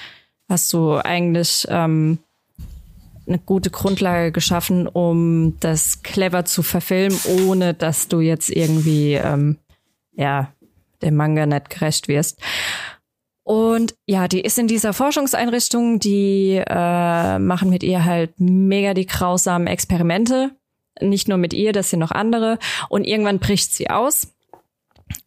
[0.49, 2.21] hast du eigentlich ähm,
[3.27, 9.59] eine gute Grundlage geschaffen, um das clever zu verfilmen, ohne dass du jetzt irgendwie ähm,
[10.13, 10.53] ja
[11.03, 12.41] dem Manga nicht gerecht wirst.
[13.45, 19.07] Und ja, die ist in dieser Forschungseinrichtung, die äh, machen mit ihr halt mega die
[19.07, 20.53] grausamen Experimente.
[21.01, 22.59] Nicht nur mit ihr, das sind noch andere.
[22.89, 24.33] Und irgendwann bricht sie aus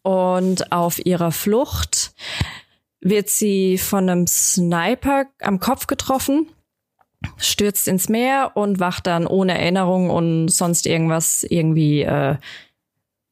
[0.02, 2.14] und auf ihrer Flucht
[3.00, 6.48] wird sie von einem Sniper am Kopf getroffen,
[7.36, 12.36] stürzt ins Meer und wacht dann ohne Erinnerung und sonst irgendwas irgendwie äh,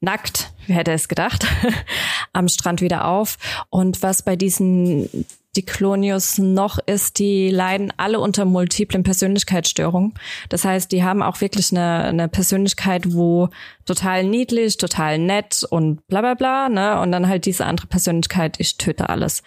[0.01, 1.47] nackt, wer hätte es gedacht,
[2.33, 3.37] am Strand wieder auf.
[3.71, 10.15] Und was bei diesen die Clonius noch ist, die leiden alle unter multiplen Persönlichkeitsstörungen.
[10.49, 13.51] Das heißt, die haben auch wirklich eine, eine Persönlichkeit, wo
[13.85, 17.01] total niedlich, total nett und bla bla bla, ne?
[17.01, 19.43] Und dann halt diese andere Persönlichkeit, ich töte alles.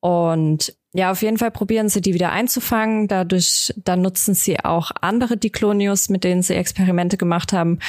[0.00, 3.06] Und ja, auf jeden Fall probieren sie die wieder einzufangen.
[3.06, 7.80] Dadurch, dann nutzen sie auch andere Diklonius, mit denen sie Experimente gemacht haben.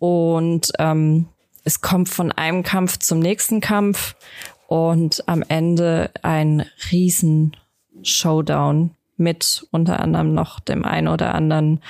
[0.00, 1.28] Und ähm,
[1.68, 4.16] es kommt von einem Kampf zum nächsten Kampf
[4.68, 7.54] und am Ende ein riesen
[8.02, 11.82] Showdown mit unter anderem noch dem ein oder anderen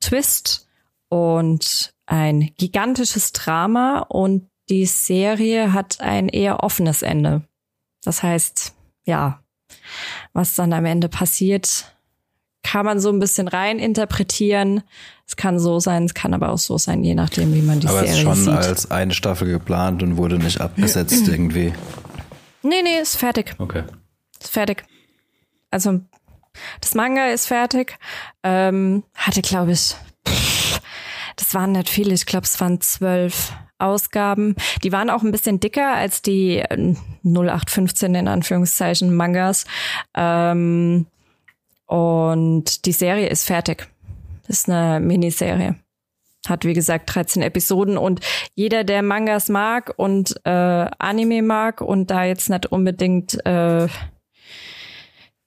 [0.00, 0.66] Twist
[1.08, 7.42] und ein gigantisches Drama und die Serie hat ein eher offenes Ende.
[8.02, 9.44] Das heißt, ja,
[10.32, 11.94] was dann am Ende passiert,
[12.64, 14.82] kann man so ein bisschen rein interpretieren.
[15.30, 17.86] Es kann so sein, es kann aber auch so sein, je nachdem, wie man die
[17.86, 18.26] aber Serie sieht.
[18.26, 21.72] Aber es ist schon als eine Staffel geplant und wurde nicht abgesetzt irgendwie.
[22.64, 23.54] Nee, nee, ist fertig.
[23.58, 23.84] Okay.
[24.40, 24.82] Ist fertig.
[25.70, 26.00] Also
[26.80, 27.96] das Manga ist fertig.
[28.42, 29.94] Ähm, hatte, glaube ich,
[30.26, 30.80] pff,
[31.36, 32.12] das waren nicht viele.
[32.12, 34.56] Ich glaube, es waren zwölf Ausgaben.
[34.82, 36.60] Die waren auch ein bisschen dicker als die
[37.22, 39.64] 0815 in Anführungszeichen Mangas.
[40.12, 41.06] Ähm,
[41.86, 43.88] und die Serie ist fertig.
[44.50, 45.76] Das ist eine Miniserie.
[46.48, 48.18] Hat wie gesagt 13 Episoden und
[48.56, 53.86] jeder, der Mangas mag und äh, Anime mag und da jetzt nicht unbedingt äh,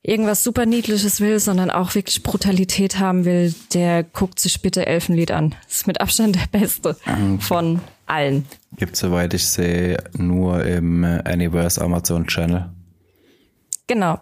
[0.04, 5.32] irgendwas super Niedliches will, sondern auch wirklich Brutalität haben will, der guckt sich bitte Elfenlied
[5.32, 5.54] an.
[5.66, 6.96] Das ist mit Abstand der beste
[7.40, 8.46] von allen.
[8.78, 12.70] Gibt soweit ich sehe nur im Anyverse Amazon Channel.
[13.86, 14.22] Genau.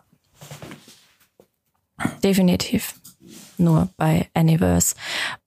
[2.24, 2.96] Definitiv.
[3.62, 4.96] Nur bei Anyverse.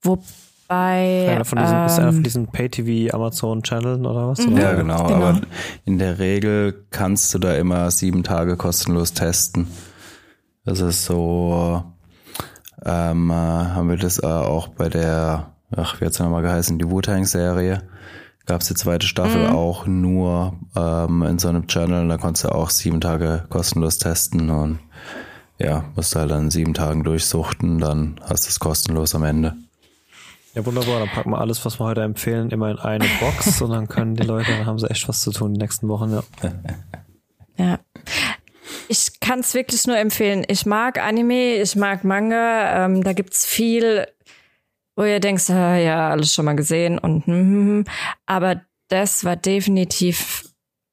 [0.01, 0.23] Wobei
[0.67, 1.27] bei.
[1.29, 4.39] Einer von diesen, ähm, ist einer von diesen Pay-TV Amazon-Channeln oder was?
[4.39, 4.57] Mhm.
[4.57, 4.75] Ja, Oder?
[4.77, 5.15] genau, Genau.
[5.15, 5.41] Aber
[5.85, 9.67] in der Regel kannst du da immer sieben Tage kostenlos testen.
[10.63, 11.83] Das ist so,
[12.83, 16.89] ähm, äh, haben wir das äh, auch bei der, ach, wie hat's nochmal geheißen, die
[16.89, 17.83] Wu-Tang-Serie.
[18.47, 22.03] Gab's die zweite Staffel auch nur ähm, in so einem Channel.
[22.03, 24.79] Und da konntest du auch sieben Tage kostenlos testen und
[25.57, 29.55] ja, musst du halt dann sieben Tagen durchsuchten, dann hast du es kostenlos am Ende.
[30.53, 30.99] Ja, wunderbar.
[30.99, 34.15] Dann packen wir alles, was wir heute empfehlen, immer in eine Box und dann können
[34.15, 36.23] die Leute, dann haben sie echt was zu tun die nächsten Wochen, ja.
[37.57, 37.79] Ja.
[38.89, 40.43] Ich kann es wirklich nur empfehlen.
[40.49, 42.85] Ich mag Anime, ich mag Manga.
[42.85, 44.07] Ähm, da gibt's viel,
[44.97, 47.85] wo ihr denkt, ah, ja, alles schon mal gesehen und hm, hm, hm.
[48.25, 50.43] aber das war definitiv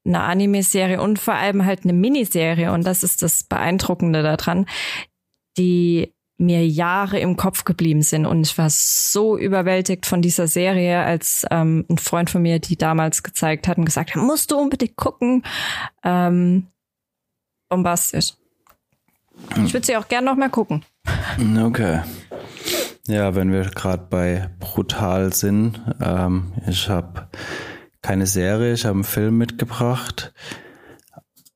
[0.05, 4.65] eine Anime-Serie und vor allem halt eine Miniserie und das ist das Beeindruckende daran,
[5.57, 11.03] die mir Jahre im Kopf geblieben sind und ich war so überwältigt von dieser Serie,
[11.03, 14.57] als ähm, ein Freund von mir die damals gezeigt hat und gesagt hat, musst du
[14.57, 15.43] unbedingt gucken.
[16.03, 16.67] Ähm,
[17.69, 18.33] bombastisch.
[19.63, 20.83] Ich würde sie auch gern noch mal gucken.
[21.63, 22.01] Okay.
[23.07, 27.27] Ja, wenn wir gerade bei brutal sind, ähm, ich habe
[28.03, 30.33] keine Serie, ich habe einen Film mitgebracht.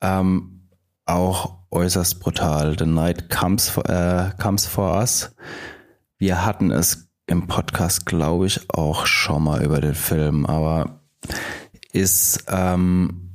[0.02, 0.70] Ähm,
[1.06, 2.76] auch äußerst brutal.
[2.80, 5.36] The Night Comes, äh, comes for Us.
[6.18, 11.02] Wir hatten es im Podcast, glaube ich, auch schon mal über den Film, aber
[11.92, 13.32] ist, ähm,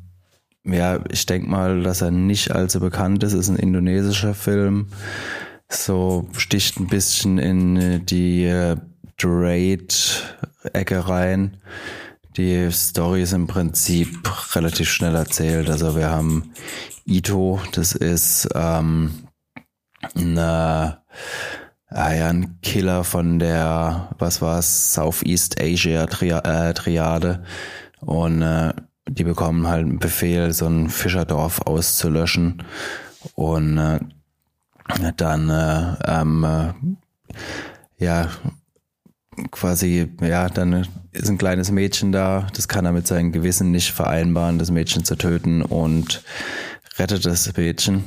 [0.65, 3.35] ja, ich denke mal, dass er nicht allzu bekannt ist.
[3.35, 4.89] Ist ein indonesischer Film.
[5.69, 8.77] So sticht ein bisschen in die äh,
[9.19, 11.59] Drade-Ecke rein.
[12.37, 14.19] Die Story ist im Prinzip
[14.57, 15.69] relativ schnell erzählt.
[15.69, 16.53] Also wir haben
[17.05, 19.29] Ito, das ist ähm,
[20.15, 21.03] eine,
[21.89, 27.45] ah ein Killer von der, was war es, Southeast Asia äh, Triade.
[28.01, 28.73] Und äh,
[29.07, 32.63] die bekommen halt einen Befehl, so ein Fischerdorf auszulöschen.
[33.35, 34.01] Und äh,
[35.19, 36.73] dann äh, ähm, äh,
[37.99, 38.31] ja
[39.51, 43.93] quasi, ja, dann ist ein kleines Mädchen da, das kann er mit seinem Gewissen nicht
[43.93, 46.23] vereinbaren, das Mädchen zu töten und
[46.99, 48.05] rettet das Mädchen,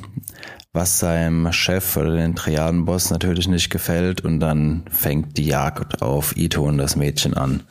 [0.73, 6.38] was seinem Chef oder den Triadenboss natürlich nicht gefällt und dann fängt die Jagd auf
[6.38, 7.63] Ito und das Mädchen an.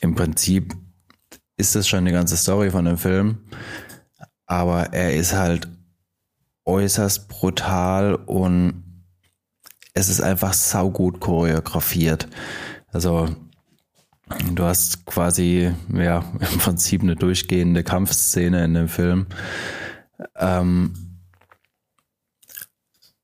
[0.00, 0.74] Im Prinzip
[1.56, 3.38] ist das schon die ganze Story von dem Film,
[4.46, 5.68] aber er ist halt
[6.64, 8.85] äußerst brutal und
[9.96, 12.28] es ist einfach saugut choreografiert.
[12.92, 13.28] Also
[14.52, 16.18] du hast quasi ja
[16.52, 19.26] im Prinzip eine durchgehende Kampfszene in dem Film.
[20.36, 20.92] Ähm,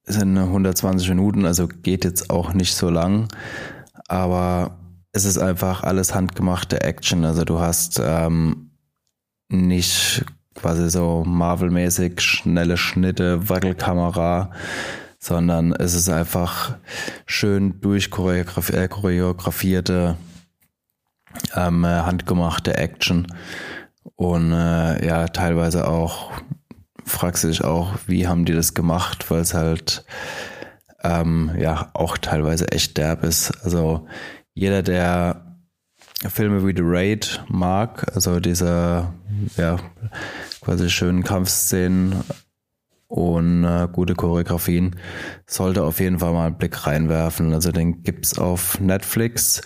[0.04, 3.28] sind 120 Minuten, also geht jetzt auch nicht so lang,
[4.08, 4.78] aber
[5.12, 7.26] es ist einfach alles handgemachte Action.
[7.26, 8.70] Also du hast ähm,
[9.50, 14.50] nicht quasi so Marvel-mäßig schnelle Schnitte, Wackelkamera,
[15.22, 16.76] sondern es ist einfach
[17.26, 20.16] schön durchchoreografierte,
[21.54, 23.28] ähm, handgemachte Action
[24.16, 26.32] und äh, ja, teilweise auch
[27.04, 30.04] fragst du dich auch, wie haben die das gemacht, weil es halt
[31.04, 33.64] ähm, ja auch teilweise echt derb ist.
[33.64, 34.08] Also
[34.54, 35.56] jeder, der
[36.28, 39.06] Filme wie The Raid mag, also diese
[39.56, 39.76] ja
[40.60, 42.24] quasi schönen Kampfszenen
[43.12, 44.96] und äh, gute Choreografien,
[45.46, 47.52] sollte auf jeden Fall mal einen Blick reinwerfen.
[47.52, 49.60] Also den gibt's auf Netflix,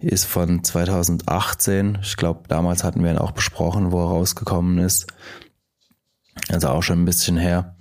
[0.00, 1.98] ist von 2018.
[2.02, 5.06] Ich glaube, damals hatten wir ihn auch besprochen, wo er rausgekommen ist.
[6.48, 7.76] Also auch schon ein bisschen her.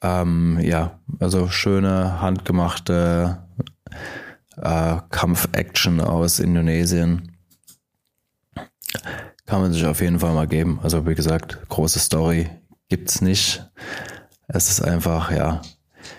[0.00, 3.46] Ähm, ja, also schöne handgemachte
[4.56, 7.36] äh, Kampf-Action aus Indonesien.
[9.44, 10.80] Kann man sich auf jeden Fall mal geben.
[10.82, 12.48] Also wie gesagt, große Story,
[12.90, 13.64] gibt's nicht.
[14.48, 15.62] Es ist einfach, ja,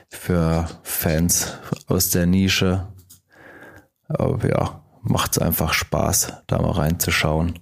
[0.10, 1.58] für Fans
[1.88, 2.88] aus der Nische.
[4.08, 7.60] Aber ja, macht's einfach Spaß, da mal reinzuschauen.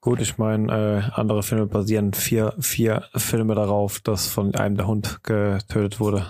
[0.00, 4.88] Gut, ich meine, äh, andere Filme basieren vier, vier Filme darauf, dass von einem der
[4.88, 6.26] Hund getötet wurde.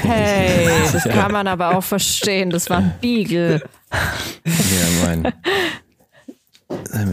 [0.00, 2.48] Hey, das kann man aber auch verstehen.
[2.48, 3.62] Das war ein Beagle.
[4.44, 5.34] Ja, mein.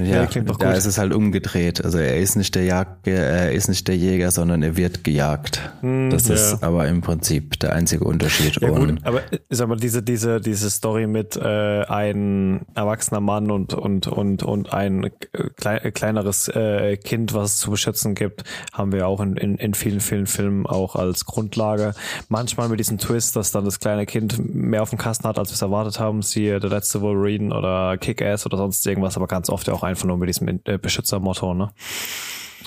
[0.03, 1.83] Ja, da ist es halt umgedreht.
[1.83, 5.61] Also er ist nicht der Jagd, er ist nicht der Jäger, sondern er wird gejagt.
[5.81, 6.35] Hm, das ja.
[6.35, 8.61] ist aber im Prinzip der einzige Unterschied.
[8.61, 13.73] Ja, gut, aber sag mal, diese, diese, diese Story mit äh, ein erwachsener Mann und,
[13.73, 15.11] und, und, und ein
[15.55, 18.43] klei kleineres äh, Kind, was es zu beschützen gibt,
[18.73, 21.93] haben wir auch in, in, in vielen, vielen Filmen auch als Grundlage.
[22.27, 25.49] Manchmal mit diesem Twist, dass dann das kleine Kind mehr auf dem Kasten hat, als
[25.49, 29.48] wir es erwartet haben, siehe der letzte Wolverine oder Kick-Ass oder sonst irgendwas, aber ganz
[29.49, 31.69] oft ja auch einfach nur mit diesem äh, Beschützermotto, ne?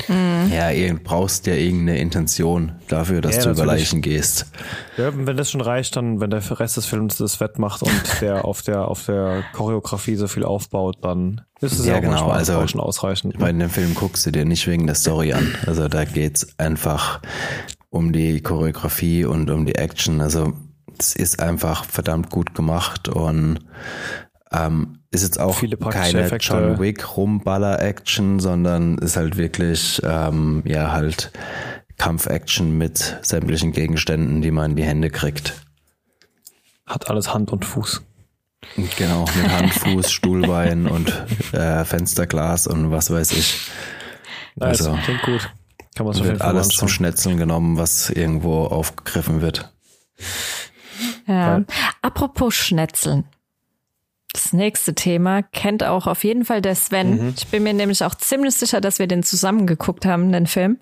[0.08, 0.50] Mhm.
[0.50, 0.70] Ja,
[1.04, 4.46] brauchst ja irgendeine Intention dafür, dass ja, du über Leichen gehst.
[4.96, 8.44] Ja, wenn das schon reicht, dann, wenn der Rest des Films das wettmacht und der
[8.44, 12.28] auf der, auf der Choreografie so viel aufbaut, dann ist es ja, ja auch genau.
[12.30, 13.34] also, schon ausreichend.
[13.34, 15.54] Ich meine, den Film guckst du dir nicht wegen der Story an.
[15.66, 17.20] Also da geht's einfach
[17.90, 20.20] um die Choreografie und um die Action.
[20.20, 20.54] Also
[20.98, 23.60] es ist einfach verdammt gut gemacht und
[24.50, 26.48] ähm, ist jetzt auch keine Effekte.
[26.48, 31.32] John Wick Rumballer-Action, sondern ist halt wirklich, ähm, ja, halt
[31.98, 35.54] Kampf-Action mit sämtlichen Gegenständen, die man in die Hände kriegt.
[36.86, 38.02] Hat alles Hand und Fuß.
[38.96, 41.12] Genau, mit Hand, Fuß, Stuhlbein und
[41.52, 43.70] äh, Fensterglas und was weiß ich.
[44.56, 45.50] Nice, also, klingt gut.
[45.94, 49.70] Kann man so wird alles zum Schnetzeln genommen, was irgendwo aufgegriffen wird.
[51.26, 51.62] Ja.
[52.00, 53.24] Apropos Schnetzeln.
[54.32, 57.22] Das nächste Thema kennt auch auf jeden Fall der Sven.
[57.22, 57.34] Mhm.
[57.36, 60.78] Ich bin mir nämlich auch ziemlich sicher, dass wir den zusammen geguckt haben, den Film.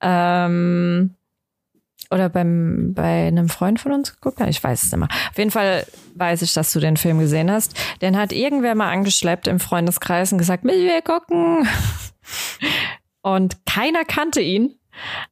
[0.00, 1.14] Ähm,
[2.10, 4.40] oder beim, bei einem Freund von uns geguckt?
[4.40, 5.08] Ich weiß es immer.
[5.30, 5.84] Auf jeden Fall
[6.14, 7.76] weiß ich, dass du den Film gesehen hast.
[8.00, 11.68] Den hat irgendwer mal angeschleppt im Freundeskreis und gesagt, will wir gucken?
[13.22, 14.78] Und keiner kannte ihn.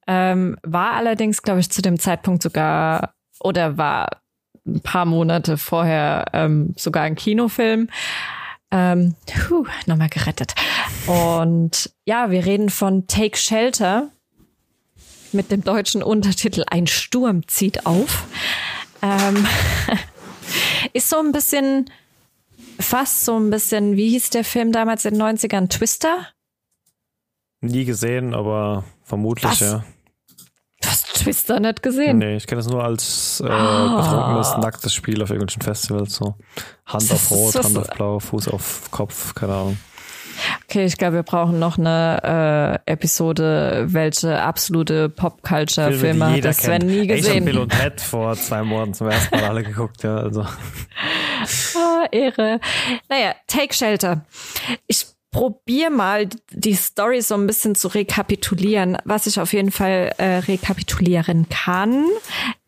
[0.09, 4.24] Ähm, war allerdings, glaube ich, zu dem Zeitpunkt sogar oder war
[4.67, 7.89] ein paar Monate vorher ähm, sogar ein Kinofilm.
[8.71, 10.55] Ähm, puh, nochmal gerettet.
[11.07, 14.11] Und ja, wir reden von Take Shelter
[15.33, 18.27] mit dem deutschen Untertitel Ein Sturm zieht auf.
[19.03, 19.47] Ähm,
[20.93, 21.91] ist so ein bisschen,
[22.81, 25.69] fast so ein bisschen, wie hieß der Film damals in den 90ern?
[25.69, 26.29] Twister?
[27.61, 29.61] Nie gesehen, aber vermutlich, Was?
[29.61, 29.85] ja.
[31.15, 32.19] Twister nicht gesehen.
[32.19, 33.97] Nee, ich kenne es nur als äh, Ah.
[34.03, 36.15] betrunkenes, nacktes Spiel auf irgendwelchen Festivals.
[36.17, 36.35] So.
[36.87, 39.79] Hand Das auf Rot, Hand auf Blau, Fuß auf Kopf, keine Ahnung.
[40.69, 46.83] Okay, ich glaube, wir brauchen noch eine äh, Episode, welche absolute Pop-Culture-Filme hat der Sven
[46.87, 47.59] nie Ey, Ich habe Bill gesehen.
[47.59, 50.17] und Ted vor zwei Monaten zum ersten Mal alle geguckt, ja.
[50.17, 50.45] Also.
[51.77, 52.59] Ah, Ehre.
[53.09, 54.25] Naja, Take Shelter.
[54.87, 58.97] Ich probiere mal die Story so ein bisschen zu rekapitulieren.
[59.05, 62.07] Was ich auf jeden Fall äh, rekapitulieren kann,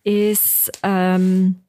[0.03, 1.63] ist ähm,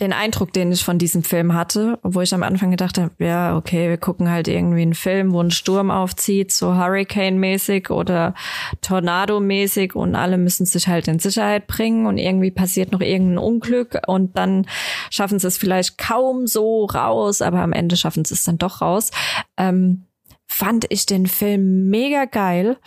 [0.00, 3.56] den Eindruck, den ich von diesem Film hatte, wo ich am Anfang gedacht habe, ja,
[3.56, 8.34] okay, wir gucken halt irgendwie einen Film, wo ein Sturm aufzieht, so Hurricane-mäßig oder
[8.82, 13.98] Tornado-mäßig und alle müssen sich halt in Sicherheit bringen und irgendwie passiert noch irgendein Unglück
[14.06, 14.66] und dann
[15.10, 18.80] schaffen sie es vielleicht kaum so raus, aber am Ende schaffen sie es dann doch
[18.80, 19.10] raus.
[19.56, 20.04] Ähm,
[20.46, 22.78] fand ich den Film mega geil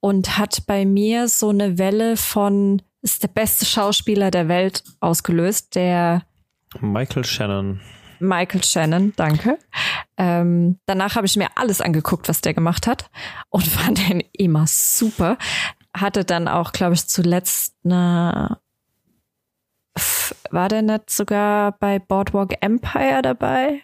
[0.00, 5.74] und hat bei mir so eine Welle von ist der beste Schauspieler der Welt ausgelöst,
[5.74, 6.22] der
[6.80, 7.80] Michael Shannon.
[8.20, 9.58] Michael Shannon, danke.
[10.16, 13.10] Ähm, danach habe ich mir alles angeguckt, was der gemacht hat
[13.48, 15.38] und fand den immer super.
[15.96, 18.58] Hatte dann auch, glaube ich, zuletzt eine
[20.50, 23.82] war der nicht sogar bei Boardwalk Empire dabei?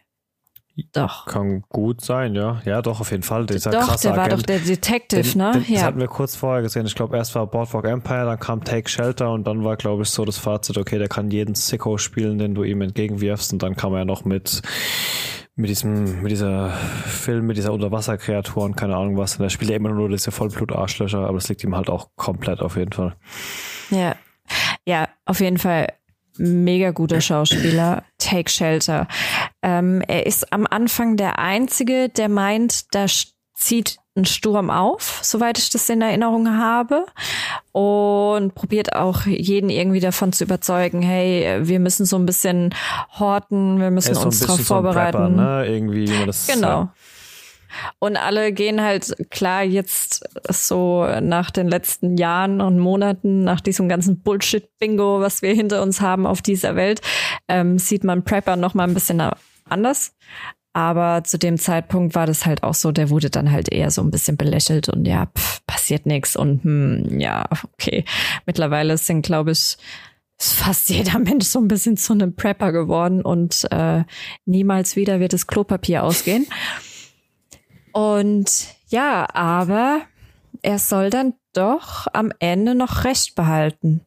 [0.92, 1.26] Doch.
[1.26, 2.60] Kann gut sein, ja.
[2.64, 3.46] Ja, doch, auf jeden Fall.
[3.46, 4.40] Dieser Doch, krasse der war Agent.
[4.40, 5.52] doch der Detective, Den, ne?
[5.52, 5.82] den, Das ja.
[5.82, 6.84] hatten wir kurz vorher gesehen.
[6.86, 10.10] Ich glaube, erst war Boardwalk Empire, dann kam Take Shelter und dann war, glaube ich,
[10.10, 13.52] so das Fazit, okay, der kann jeden Sicko spielen, den du ihm entgegenwirfst.
[13.52, 14.62] Und dann kam er noch mit,
[15.54, 19.36] mit diesem, mit dieser Film, mit dieser Unterwasserkreatur und keine Ahnung was.
[19.36, 22.60] Und der spielt ja immer nur diese Vollblut-Arschlöcher, aber das liegt ihm halt auch komplett
[22.60, 23.14] auf jeden Fall.
[23.90, 24.16] Ja.
[24.86, 25.86] Ja, auf jeden Fall
[26.36, 28.02] mega guter Schauspieler.
[28.24, 29.06] Take Shelter.
[29.62, 33.06] Ähm, er ist am Anfang der Einzige, der meint, da
[33.54, 37.04] zieht ein Sturm auf, soweit ich das in Erinnerung habe.
[37.72, 42.74] Und probiert auch jeden irgendwie davon zu überzeugen, hey, wir müssen so ein bisschen
[43.18, 45.18] horten, wir müssen ist so uns darauf bisschen so vorbereiten.
[45.18, 45.66] Prepper, ne?
[45.66, 46.88] Irgendwie, wie man das Genau.
[47.98, 53.88] Und alle gehen halt klar jetzt so nach den letzten Jahren und Monaten, nach diesem
[53.88, 57.00] ganzen Bullshit-Bingo, was wir hinter uns haben auf dieser Welt,
[57.48, 59.22] ähm, sieht man Prepper noch mal ein bisschen
[59.68, 60.14] anders.
[60.76, 64.02] Aber zu dem Zeitpunkt war das halt auch so, der wurde dann halt eher so
[64.02, 67.44] ein bisschen belächelt und ja, pff, passiert nichts und hm, ja,
[67.74, 68.04] okay.
[68.44, 69.76] Mittlerweile sind, glaube ich,
[70.36, 74.02] fast jeder Mensch so ein bisschen zu einem Prepper geworden und äh,
[74.46, 76.46] niemals wieder wird das Klopapier ausgehen.
[77.94, 80.00] Und ja, aber
[80.62, 84.00] er soll dann doch am Ende noch Recht behalten.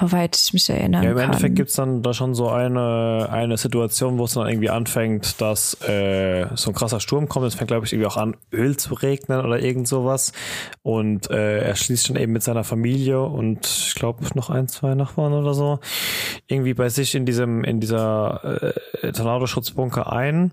[0.00, 1.26] Soweit ich mich erinnern Ja, im kann.
[1.26, 5.80] Endeffekt gibt's dann da schon so eine, eine Situation, wo es dann irgendwie anfängt, dass
[5.88, 7.46] äh, so ein krasser Sturm kommt.
[7.46, 10.32] Es fängt, glaube ich, irgendwie auch an, Öl zu regnen oder irgend sowas.
[10.82, 14.94] Und äh, er schließt schon eben mit seiner Familie und ich glaube noch ein, zwei
[14.96, 15.78] Nachbarn oder so
[16.48, 18.72] irgendwie bei sich in diesem, in dieser
[19.02, 20.52] äh, Tornadoschutzbunker ein.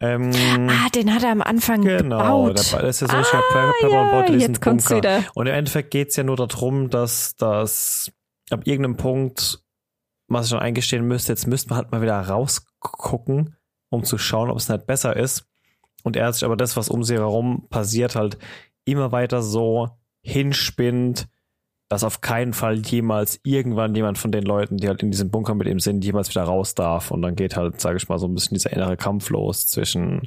[0.00, 0.30] Ähm,
[0.68, 2.72] ah, den hat er am Anfang Genau, gebaut.
[2.72, 4.96] der, das ist ja so Ah, richtiger Prepper Prepper und ja, diesen jetzt kommt's Bunker.
[4.96, 5.24] wieder.
[5.34, 8.10] Und im Endeffekt geht's ja nur darum, dass das
[8.50, 9.60] ab irgendeinem Punkt
[10.26, 13.56] man sich schon eingestehen müsste, jetzt müsste man halt mal wieder rausgucken,
[13.90, 15.46] um zu schauen, ob es nicht besser ist.
[16.02, 18.36] Und er hat sich aber das, was um sie herum passiert, halt
[18.84, 19.90] immer weiter so
[20.22, 21.28] hinspinnt,
[21.94, 25.54] dass auf keinen Fall jemals irgendwann jemand von den Leuten, die halt in diesem Bunker
[25.54, 27.12] mit ihm sind, jemals wieder raus darf.
[27.12, 30.26] Und dann geht halt, sage ich mal, so ein bisschen dieser innere Kampf los zwischen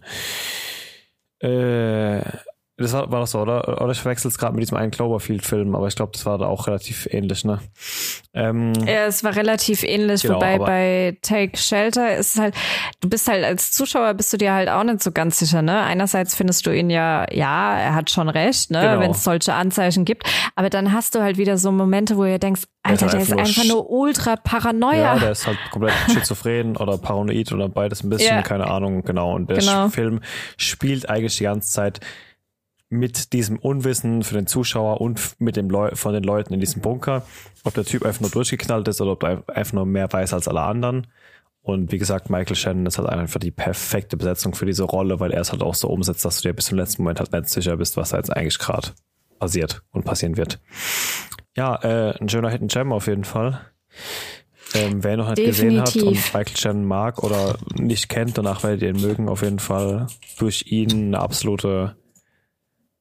[1.39, 2.22] äh,
[2.78, 3.82] das war, war das so, oder?
[3.82, 6.45] Oder ich verwechsel es gerade mit diesem einen Cloverfield-Film, aber ich glaube, das war da
[6.45, 7.59] auch relativ ähnlich, ne?
[8.36, 12.55] Ähm, Ja, es war relativ ähnlich, Genau, wobei bei Take Shelter ist es halt,
[13.01, 15.82] du bist halt als Zuschauer bist du dir halt auch nicht so ganz sicher, ne?
[15.82, 18.99] Einerseits findest du ihn ja, ja, er hat schon recht, ne, Genau.
[18.99, 20.23] wenn es solche Anzeichen gibt,
[20.55, 23.21] aber dann hast du halt wieder so Momente, wo ihr denkst, Der ist Alter, der
[23.23, 25.15] ist einfach nur ultra paranoia.
[25.15, 28.41] Ja, der ist halt komplett schizophren oder paranoid oder beides ein bisschen, Ja.
[28.43, 29.34] keine Ahnung, genau.
[29.34, 29.89] Und der Genau.
[29.89, 30.21] Film
[30.57, 31.99] spielt eigentlich die ganze Zeit
[32.90, 36.82] mit diesem Unwissen für den Zuschauer und mit dem Leu von den Leuten in diesem
[36.82, 37.26] Bunker,
[37.64, 40.48] ob der Typ einfach nur durchgeknallt ist oder ob er einfach nur mehr weiß als
[40.48, 41.08] alle anderen.
[41.62, 45.32] Und wie gesagt, Michael Shannon ist halt einfach die perfekte Besetzung für diese Rolle, weil
[45.32, 47.50] er es halt auch so umsetzt, dass du dir bis zum letzten Moment halt nicht
[47.50, 48.92] sicher bist, was da jetzt eigentlich gerade
[49.38, 50.62] passiert und passieren wird.
[51.58, 53.60] Ja, äh, ein schöner Hidden Gem auf jeden Fall.
[54.76, 58.82] Ähm, wer noch nicht gesehen hat und Michael Shannon mag oder nicht kennt, danach werdet
[58.84, 60.08] ihr ihn mögen, auf jeden Fall
[60.40, 61.98] durch ihn eine absolute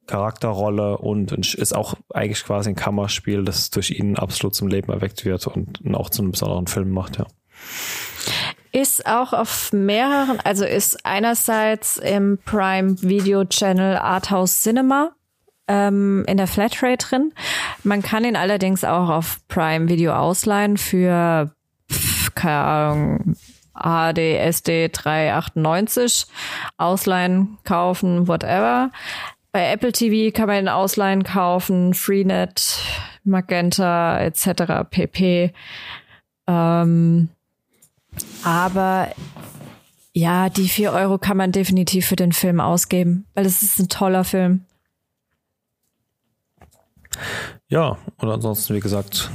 [0.06, 5.24] Charakterrolle und ist auch eigentlich quasi ein Kammerspiel, das durch ihn absolut zum Leben erweckt
[5.24, 7.26] wird und auch zu einem besonderen Film macht, ja.
[8.72, 15.12] Ist auch auf mehreren, also ist einerseits im Prime Video Channel Arthouse Cinema
[15.68, 17.32] ähm, in der Flatrate drin.
[17.84, 21.52] Man kann ihn allerdings auch auf Prime Video ausleihen für,
[22.34, 23.36] keine Ahnung,
[23.72, 26.26] ADSD 398
[26.76, 28.90] ausleihen, kaufen, whatever.
[29.56, 32.78] Bei Apple TV kann man ihn ausleihen, kaufen, Freenet,
[33.24, 34.84] Magenta etc.
[34.90, 35.50] pp.
[36.46, 37.30] Ähm,
[38.44, 39.08] aber
[40.12, 43.88] ja, die vier Euro kann man definitiv für den Film ausgeben, weil es ist ein
[43.88, 44.66] toller Film.
[47.68, 49.30] Ja, und ansonsten, wie gesagt,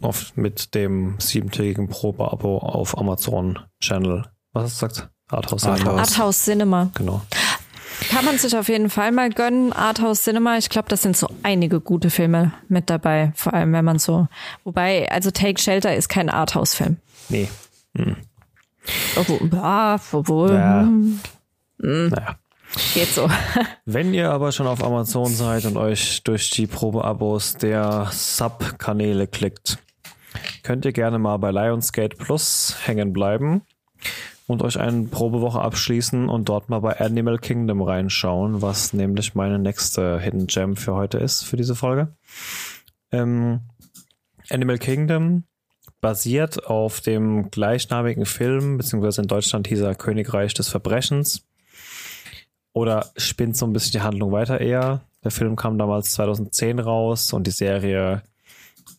[0.00, 4.24] oft mit dem siebentägigen Probe-Abo auf Amazon Channel.
[4.52, 5.10] Was hast du gesagt?
[5.30, 5.98] Arthouse Cinema.
[5.98, 6.90] Arthouse Cinema.
[6.94, 7.22] Genau.
[8.10, 9.72] Kann man sich auf jeden Fall mal gönnen.
[9.72, 13.32] Arthouse Cinema, ich glaube, das sind so einige gute Filme mit dabei.
[13.34, 14.28] Vor allem, wenn man so.
[14.64, 16.96] Wobei, also Take Shelter ist kein Arthouse-Film.
[17.28, 17.48] Nee.
[17.96, 18.16] Hm.
[19.16, 20.52] Obwohl, ja, obwohl.
[20.54, 20.80] Ja.
[20.82, 21.20] Hm.
[21.80, 22.36] Naja.
[22.94, 23.28] Geht so.
[23.86, 29.78] Wenn ihr aber schon auf Amazon seid und euch durch die Probeabos der Sub-Kanäle klickt,
[30.62, 33.62] könnt ihr gerne mal bei Lionsgate Plus hängen bleiben
[34.48, 39.58] und euch eine Probewoche abschließen und dort mal bei Animal Kingdom reinschauen, was nämlich meine
[39.58, 42.16] nächste Hidden Gem für heute ist, für diese Folge.
[43.12, 43.60] Ähm,
[44.48, 45.44] Animal Kingdom
[46.00, 51.46] basiert auf dem gleichnamigen Film, beziehungsweise in Deutschland hieß er Königreich des Verbrechens.
[52.72, 55.02] Oder spinnt so ein bisschen die Handlung weiter eher.
[55.24, 58.22] Der Film kam damals 2010 raus und die Serie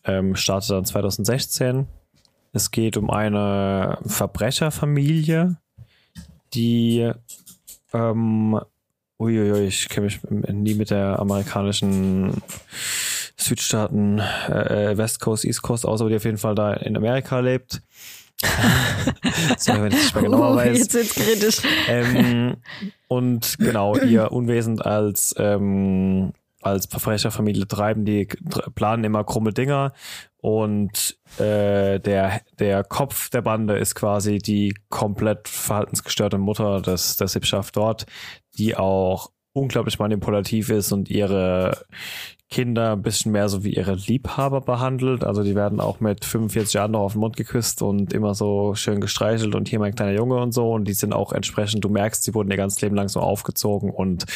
[0.04, 1.88] ähm, startete dann 2016.
[2.52, 5.56] Es geht um eine Verbrecherfamilie,
[6.52, 7.12] die
[7.92, 8.60] ähm,
[9.20, 12.42] uiuiui, ich kenne mich nie mit der amerikanischen
[13.36, 17.38] Südstaaten, äh, West Coast, East Coast aus, aber die auf jeden Fall da in Amerika
[17.38, 17.82] lebt.
[19.58, 20.78] Sorry, wenn ich nicht mehr genauer uh, weiß.
[20.78, 21.62] Jetzt wird's kritisch.
[21.88, 22.56] Ähm,
[23.06, 26.32] und genau, ihr Unwesen als, ähm,
[26.62, 28.26] als Verbrecherfamilie treiben, die
[28.74, 29.92] planen immer krumme Dinger
[30.40, 37.28] und äh, der, der Kopf der Bande ist quasi die komplett verhaltensgestörte Mutter des, der
[37.28, 38.06] Sippschaft dort,
[38.56, 41.84] die auch unglaublich manipulativ ist und ihre
[42.48, 45.24] Kinder ein bisschen mehr so wie ihre Liebhaber behandelt.
[45.24, 48.74] Also die werden auch mit 45 Jahren noch auf den Mund geküsst und immer so
[48.74, 50.72] schön gestreichelt und hier mein kleiner Junge und so.
[50.72, 53.90] Und die sind auch entsprechend, du merkst, sie wurden ihr ganzes Leben lang so aufgezogen
[53.90, 54.26] und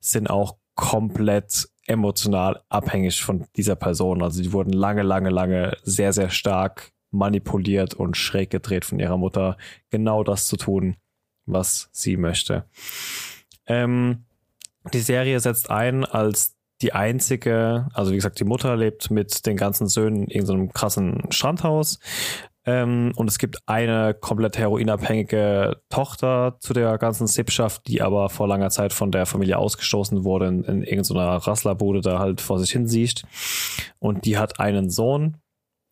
[0.00, 4.22] sind auch komplett emotional abhängig von dieser Person.
[4.22, 9.16] Also die wurden lange, lange, lange sehr, sehr stark manipuliert und schräg gedreht von ihrer
[9.16, 9.56] Mutter,
[9.90, 10.96] genau das zu tun,
[11.46, 12.68] was sie möchte.
[13.66, 14.24] Ähm,
[14.92, 19.56] die Serie setzt ein als die einzige, also wie gesagt, die Mutter lebt mit den
[19.56, 21.98] ganzen Söhnen in irgendeinem krassen Strandhaus.
[22.66, 28.48] Ähm, und es gibt eine komplett heroinabhängige Tochter zu der ganzen Sippschaft, die aber vor
[28.48, 32.72] langer Zeit von der Familie ausgestoßen wurde, in, in irgendeiner Rasslerbude da halt vor sich
[32.72, 33.22] hin sieht.
[34.00, 35.36] Und die hat einen Sohn.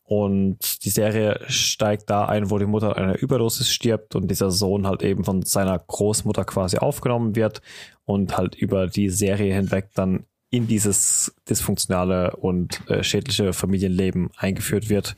[0.06, 4.86] Und die Serie steigt da ein, wo die Mutter einer Überdosis stirbt und dieser Sohn
[4.86, 7.62] halt eben von seiner Großmutter quasi aufgenommen wird
[8.04, 14.90] und halt über die Serie hinweg dann in dieses dysfunktionale und äh, schädliche Familienleben eingeführt
[14.90, 15.16] wird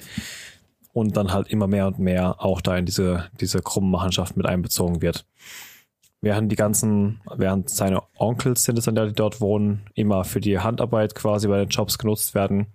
[0.97, 4.47] und dann halt immer mehr und mehr auch da in diese, diese krummen Machenschaft mit
[4.47, 5.27] einbezogen wird.
[6.23, 10.41] Während die ganzen, während seine Onkels sind es dann ja, die dort wohnen, immer für
[10.41, 12.69] die Handarbeit quasi bei den Jobs genutzt werden,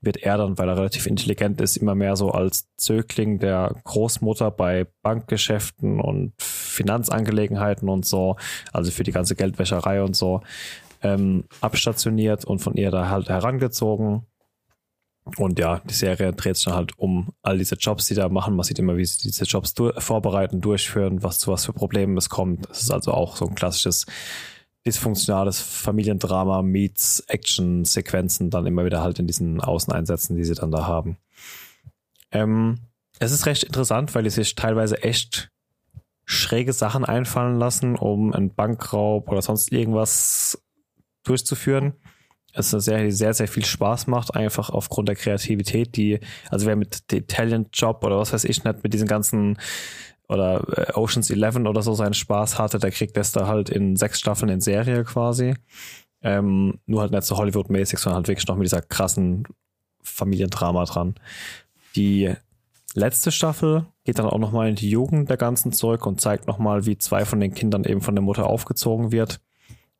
[0.00, 4.50] wird er dann, weil er relativ intelligent ist, immer mehr so als Zögling der Großmutter
[4.50, 8.34] bei Bankgeschäften und Finanzangelegenheiten und so,
[8.72, 10.42] also für die ganze Geldwäscherei und so,
[11.02, 14.26] ähm, abstationiert und von ihr da halt herangezogen.
[15.36, 18.56] Und ja, die Serie dreht sich dann halt um all diese Jobs, die da machen.
[18.56, 22.16] Man sieht immer, wie sie diese Jobs du vorbereiten, durchführen, was zu was für Problemen
[22.16, 22.68] es kommt.
[22.70, 24.06] Es ist also auch so ein klassisches
[24.86, 30.86] dysfunktionales Familiendrama meets Action-Sequenzen dann immer wieder halt in diesen Außeneinsätzen, die sie dann da
[30.86, 31.18] haben.
[32.30, 32.78] Ähm,
[33.18, 35.50] es ist recht interessant, weil die sich teilweise echt
[36.24, 40.62] schräge Sachen einfallen lassen, um einen Bankraub oder sonst irgendwas
[41.24, 41.94] durchzuführen.
[42.52, 46.20] Es ist eine Serie, die sehr, sehr viel Spaß macht, einfach aufgrund der Kreativität, die,
[46.50, 49.58] also wer mit Talent Job oder was weiß ich nicht, mit diesen ganzen
[50.28, 53.96] oder äh, Oceans 11 oder so seinen Spaß hatte, der kriegt das da halt in
[53.96, 55.54] sechs Staffeln in Serie quasi.
[56.20, 59.44] Ähm, nur halt nicht so Hollywood-mäßig, sondern halt wirklich noch mit dieser krassen
[60.02, 61.14] Familiendrama dran.
[61.96, 62.34] Die
[62.94, 66.86] letzte Staffel geht dann auch nochmal in die Jugend der ganzen zurück und zeigt nochmal,
[66.86, 69.40] wie zwei von den Kindern eben von der Mutter aufgezogen wird.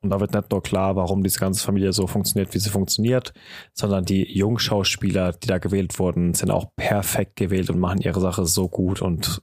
[0.01, 3.33] Und da wird nicht nur klar, warum diese ganze Familie so funktioniert, wie sie funktioniert,
[3.73, 8.47] sondern die Jungschauspieler, die da gewählt wurden, sind auch perfekt gewählt und machen ihre Sache
[8.47, 9.43] so gut und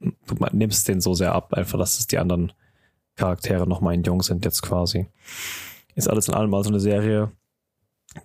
[0.00, 2.52] du nimmst den so sehr ab, einfach, dass es die anderen
[3.16, 5.06] Charaktere nochmal in Jung sind jetzt quasi.
[5.94, 7.30] Ist alles in allem also eine Serie,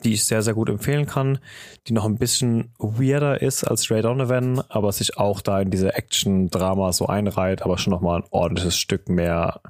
[0.03, 1.39] die ich sehr, sehr gut empfehlen kann,
[1.87, 5.93] die noch ein bisschen weirder ist als Ray Donovan, aber sich auch da in diese
[5.93, 9.61] Action-Drama so einreiht, aber schon nochmal ein ordentliches Stück mehr,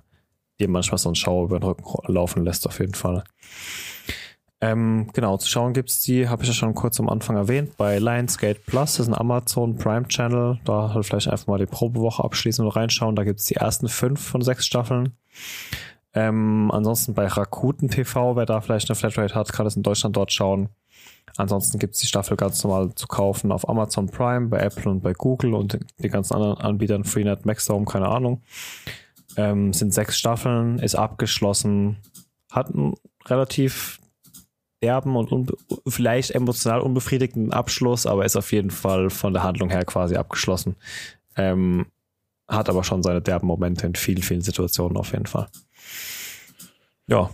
[0.60, 3.24] dir manchmal so einen Schauer über den Rücken laufen lässt, auf jeden Fall.
[4.60, 8.00] Ähm, genau, zu schauen gibt's die, habe ich ja schon kurz am Anfang erwähnt, bei
[8.00, 10.60] Lionsgate Plus, das ist ein Amazon Prime Channel.
[10.66, 13.16] Da halt vielleicht einfach mal die Probewoche abschließen und reinschauen.
[13.16, 15.16] Da gibt's die ersten fünf von sechs Staffeln.
[16.14, 20.18] Ähm, ansonsten bei Rakuten TV, wer da vielleicht eine Flatrate hat, kann es in Deutschland
[20.18, 20.70] dort schauen.
[21.36, 25.14] Ansonsten gibt's die Staffel ganz normal zu kaufen auf Amazon Prime, bei Apple und bei
[25.14, 28.42] Google und die ganzen anderen Anbietern, Freenet, Maxdome, keine Ahnung.
[29.38, 31.98] Ähm, sind sechs Staffeln, ist abgeschlossen,
[32.52, 34.00] hat einen relativ
[34.82, 35.54] derben und
[35.88, 40.76] vielleicht emotional unbefriedigenden Abschluss, aber ist auf jeden Fall von der Handlung her quasi abgeschlossen.
[41.36, 41.86] Ähm,
[42.48, 45.48] hat aber schon seine derben Momente in vielen, vielen Situationen auf jeden Fall.
[47.08, 47.30] Ja,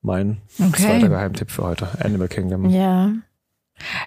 [0.00, 0.82] mein Okay.
[0.82, 1.88] zweiter Geheimtipp für heute.
[2.04, 2.68] Animal Kingdom.
[2.70, 3.12] Ja.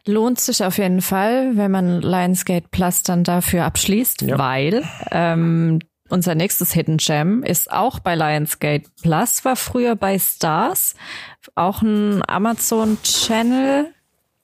[0.05, 4.37] Lohnt sich auf jeden Fall, wenn man Lionsgate Plus dann dafür abschließt, Ja.
[4.37, 5.79] weil ähm,
[6.09, 10.95] unser nächstes Hidden Gem ist auch bei Lionsgate Plus, war früher bei Stars,
[11.55, 13.93] auch ein Amazon-Channel,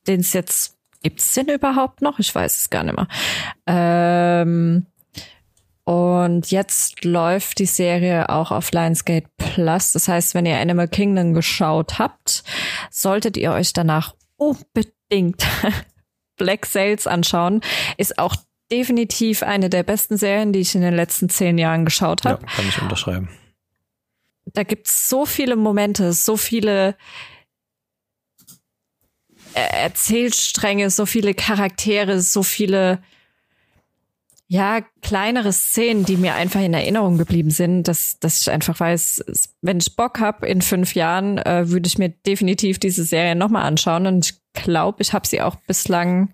[0.07, 2.19] den es jetzt, gibt's den überhaupt noch?
[2.19, 3.07] Ich weiß es gar nicht mehr.
[3.67, 4.87] Ähm,
[5.83, 9.91] und jetzt läuft die Serie auch auf Lionsgate Plus.
[9.91, 12.43] Das heißt, wenn ihr Animal Kingdom geschaut habt,
[12.89, 15.45] solltet ihr euch danach unbedingt
[16.37, 17.61] Black Sails anschauen.
[17.97, 18.35] Ist auch
[18.71, 22.45] definitiv eine der besten Serien, die ich in den letzten zehn Jahren geschaut Ja, habe.
[22.45, 23.29] kann ich unterschreiben.
[24.45, 26.95] Da gibt's so viele Momente, so viele
[29.53, 33.01] äh, Erzählstränge, so viele Charaktere, so viele
[34.47, 39.23] ja, kleinere Szenen, die mir einfach in Erinnerung geblieben sind, dass, dass ich einfach weiß,
[39.61, 43.63] wenn ich Bock hab in fünf Jahren, äh, würde ich mir definitiv diese Serie nochmal
[43.63, 44.07] anschauen.
[44.07, 46.33] Und ich glaube, ich habe sie auch bislang.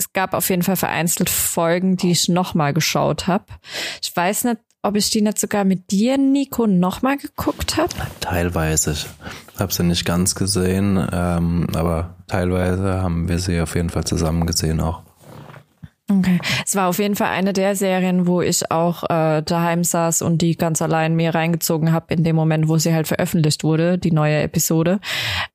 [0.00, 3.44] Es gab auf jeden Fall vereinzelt Folgen, die ich nochmal geschaut habe.
[4.00, 7.92] Ich weiß nicht, ob ich die nicht sogar mit dir, Nico, nochmal geguckt habe.
[8.20, 8.92] Teilweise.
[8.92, 9.06] Ich
[9.58, 14.46] habe sie nicht ganz gesehen, ähm, aber teilweise haben wir sie auf jeden Fall zusammen
[14.46, 15.02] gesehen auch.
[16.10, 16.40] Okay.
[16.66, 20.42] Es war auf jeden Fall eine der Serien, wo ich auch äh, daheim saß und
[20.42, 24.10] die ganz allein mir reingezogen habe in dem Moment, wo sie halt veröffentlicht wurde, die
[24.10, 24.98] neue Episode.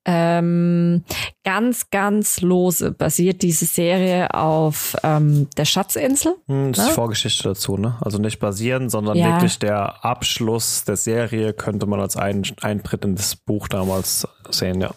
[0.06, 1.04] Ähm,
[1.44, 6.36] ganz, ganz lose basiert diese Serie auf ähm, der Schatzinsel.
[6.46, 6.90] Hm, Das ist Ne?
[6.90, 7.96] die Vorgeschichte dazu, ne?
[8.00, 9.34] Also nicht basieren, sondern Ja.
[9.34, 14.80] wirklich der Abschluss der Serie könnte man als ein, Eintritt in das Buch damals sehen,
[14.80, 14.92] ja.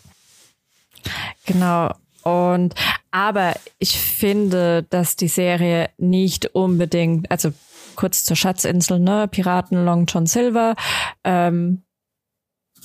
[1.45, 1.91] Genau.
[2.23, 2.75] Und
[3.11, 7.51] aber ich finde, dass die Serie nicht unbedingt, also
[7.95, 10.75] kurz zur Schatzinsel, ne, Piraten Long John Silver,
[11.23, 11.83] ähm,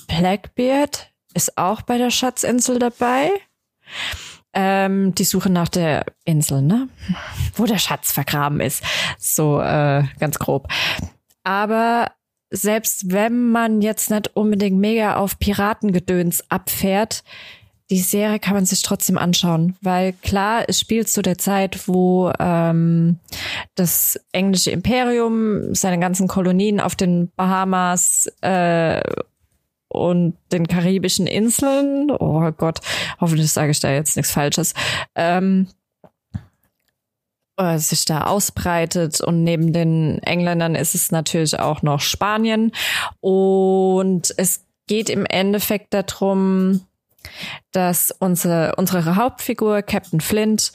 [0.07, 3.31] Blackbeard ist auch bei der Schatzinsel dabei.
[4.53, 6.87] Ähm, die Suche nach der Insel, ne?
[7.55, 8.83] Wo der Schatz vergraben ist.
[9.19, 10.69] So äh, ganz grob.
[11.43, 12.11] Aber
[12.51, 17.23] selbst wenn man jetzt nicht unbedingt mega auf Piratengedöns abfährt,
[17.89, 22.31] die Serie kann man sich trotzdem anschauen, weil klar, es spielt zu der Zeit, wo
[22.39, 23.19] ähm,
[23.75, 29.01] das englische Imperium seine ganzen Kolonien auf den Bahamas äh,
[29.87, 32.79] und den karibischen Inseln, oh Gott,
[33.21, 34.73] hoffentlich sage ich da jetzt nichts Falsches,
[35.13, 35.67] ähm,
[37.57, 42.71] äh, sich da ausbreitet und neben den Engländern ist es natürlich auch noch Spanien.
[43.21, 46.81] Und es geht im Endeffekt darum,
[47.71, 50.71] dass unsere, unsere Hauptfigur, Captain Flint,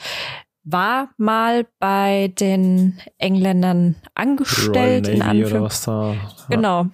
[0.64, 5.62] war mal bei den Engländern angestellt, in Anführungszeichen.
[5.62, 6.12] was da.
[6.12, 6.57] Ja.
[6.57, 6.86] Genau.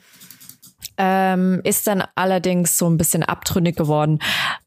[0.98, 4.18] Ähm, ist dann allerdings so ein bisschen abtrünnig geworden,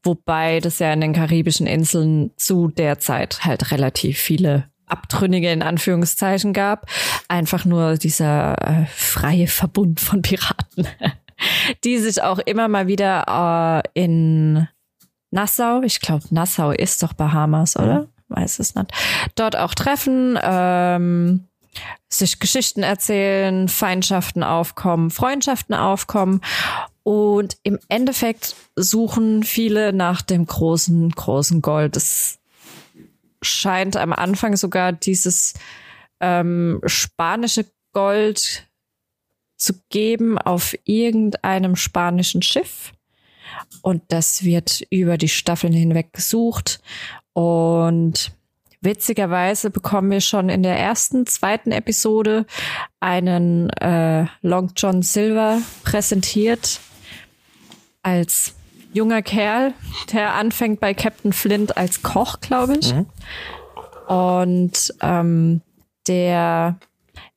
[0.04, 5.62] wobei das ja in den karibischen Inseln zu der Zeit halt relativ viele Abtrünnige in
[5.62, 6.86] Anführungszeichen gab.
[7.28, 10.86] Einfach nur dieser äh, freie Verbund von Piraten,
[11.84, 14.68] die sich auch immer mal wieder äh, in
[15.30, 18.08] Nassau, ich glaube Nassau ist doch Bahamas, oder?
[18.28, 18.92] Weiß es nicht.
[19.34, 20.38] Dort auch treffen.
[20.42, 21.48] Ähm,
[22.08, 26.40] sich Geschichten erzählen, Feindschaften aufkommen, Freundschaften aufkommen.
[27.02, 31.96] Und im Endeffekt suchen viele nach dem großen, großen Gold.
[31.96, 32.38] Es
[33.42, 35.54] scheint am Anfang sogar dieses
[36.20, 38.68] ähm, spanische Gold
[39.56, 42.92] zu geben auf irgendeinem spanischen Schiff.
[43.82, 46.80] Und das wird über die Staffeln hinweg gesucht.
[47.32, 48.32] Und
[48.80, 52.46] witzigerweise bekommen wir schon in der ersten, zweiten Episode
[53.00, 56.80] einen äh, Long John Silver präsentiert
[58.02, 58.54] als
[58.92, 59.74] junger Kerl,
[60.12, 62.94] der anfängt bei Captain Flint als Koch, glaube ich.
[62.94, 63.06] Mhm.
[64.06, 65.60] Und ähm,
[66.08, 66.78] der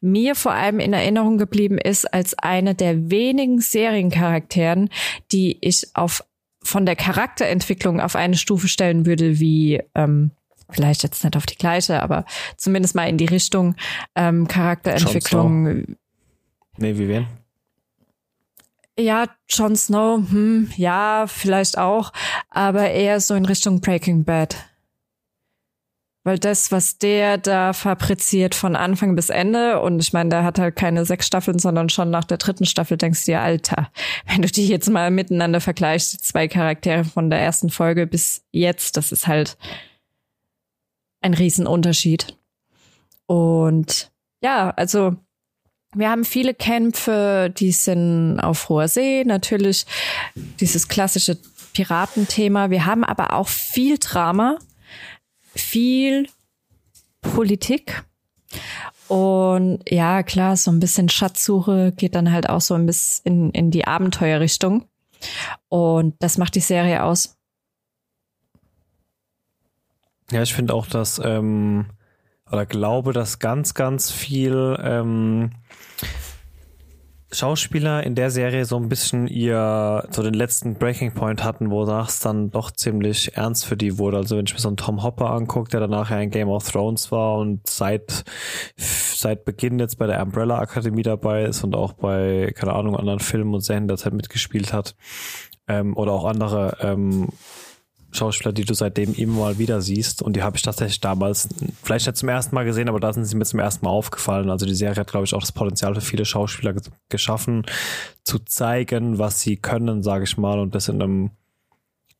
[0.03, 4.89] mir vor allem in Erinnerung geblieben ist als eine der wenigen Seriencharakteren,
[5.31, 6.23] die ich auf
[6.61, 10.31] von der Charakterentwicklung auf eine Stufe stellen würde wie ähm,
[10.69, 12.25] vielleicht jetzt nicht auf die gleiche, aber
[12.57, 13.75] zumindest mal in die Richtung
[14.15, 15.97] ähm, Charakterentwicklung.
[16.77, 17.27] Nee, wie wen?
[18.97, 22.13] Ja, Jon Snow, hm, ja, vielleicht auch,
[22.49, 24.55] aber eher so in Richtung Breaking Bad.
[26.25, 30.57] Weil das, was der da fabriziert von Anfang bis Ende, und ich meine, der hat
[30.57, 33.91] halt keine sechs Staffeln, sondern schon nach der dritten Staffel denkst du dir, Alter,
[34.27, 38.95] wenn du die jetzt mal miteinander vergleichst, zwei Charaktere von der ersten Folge bis jetzt,
[38.95, 39.57] das ist halt
[41.21, 42.37] ein Riesenunterschied.
[43.25, 44.11] Und
[44.41, 45.15] ja, also
[45.95, 49.85] wir haben viele Kämpfe, die sind auf hoher See, natürlich
[50.59, 51.37] dieses klassische
[51.73, 52.69] Piratenthema.
[52.69, 54.57] Wir haben aber auch viel Drama,
[55.55, 56.27] viel
[57.21, 58.03] Politik.
[59.07, 63.51] Und ja, klar, so ein bisschen Schatzsuche geht dann halt auch so ein bisschen in,
[63.51, 64.85] in die Abenteuerrichtung.
[65.69, 67.37] Und das macht die Serie aus.
[70.31, 71.87] Ja, ich finde auch, dass, ähm,
[72.51, 75.51] oder glaube, dass ganz, ganz viel ähm,
[77.33, 82.09] Schauspieler in der Serie so ein bisschen ihr, so den letzten Breaking Point hatten, wonach
[82.09, 84.17] es dann doch ziemlich ernst für die wurde.
[84.17, 86.69] Also wenn ich mir so einen Tom Hopper angucke, der danach ja in Game of
[86.69, 88.23] Thrones war und seit,
[88.77, 93.19] seit Beginn jetzt bei der Umbrella Akademie dabei ist und auch bei, keine Ahnung, anderen
[93.19, 94.95] Filmen und Serien derzeit mitgespielt hat,
[95.67, 97.29] ähm, oder auch andere ähm,
[98.15, 100.21] Schauspieler, die du seitdem immer mal wieder siehst.
[100.21, 101.49] Und die habe ich tatsächlich damals
[101.83, 104.49] vielleicht nicht zum ersten Mal gesehen, aber da sind sie mir zum ersten Mal aufgefallen.
[104.49, 106.75] Also die Serie hat, glaube ich, auch das Potenzial für viele Schauspieler
[107.09, 107.65] geschaffen,
[108.23, 110.59] zu zeigen, was sie können, sage ich mal.
[110.59, 111.31] Und das in einem,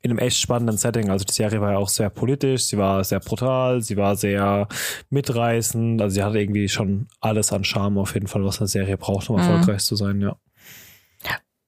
[0.01, 1.09] in einem echt spannenden Setting.
[1.09, 4.67] Also die Serie war ja auch sehr politisch, sie war sehr brutal, sie war sehr
[5.09, 6.01] mitreißend.
[6.01, 9.29] Also sie hatte irgendwie schon alles an Charme auf jeden Fall, was eine Serie braucht,
[9.29, 9.43] um mhm.
[9.43, 10.35] erfolgreich zu sein, ja.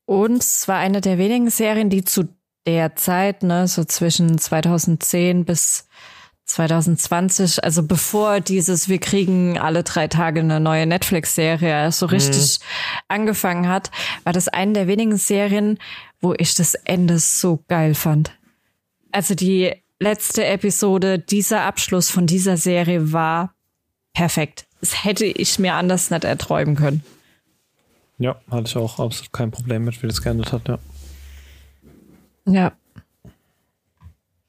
[0.06, 2.30] Und es war eine der wenigen Serien, die zu
[2.66, 5.88] der Zeit, ne, so zwischen 2010 bis
[6.46, 12.66] 2020, also bevor dieses Wir kriegen alle drei Tage eine neue Netflix-Serie so richtig mhm.
[13.08, 13.90] angefangen hat,
[14.24, 15.80] war das eine der wenigen Serien,
[16.22, 18.32] wo ich das Ende so geil fand.
[19.12, 23.56] Also die letzte Episode, dieser Abschluss von dieser Serie war
[24.14, 24.68] perfekt.
[24.82, 27.04] Das hätte ich mir anders nicht erträumen können.
[28.18, 30.78] Ja, hatte ich auch absolut kein Problem mit, wie das geendet hat, ja.
[32.46, 32.72] Ja.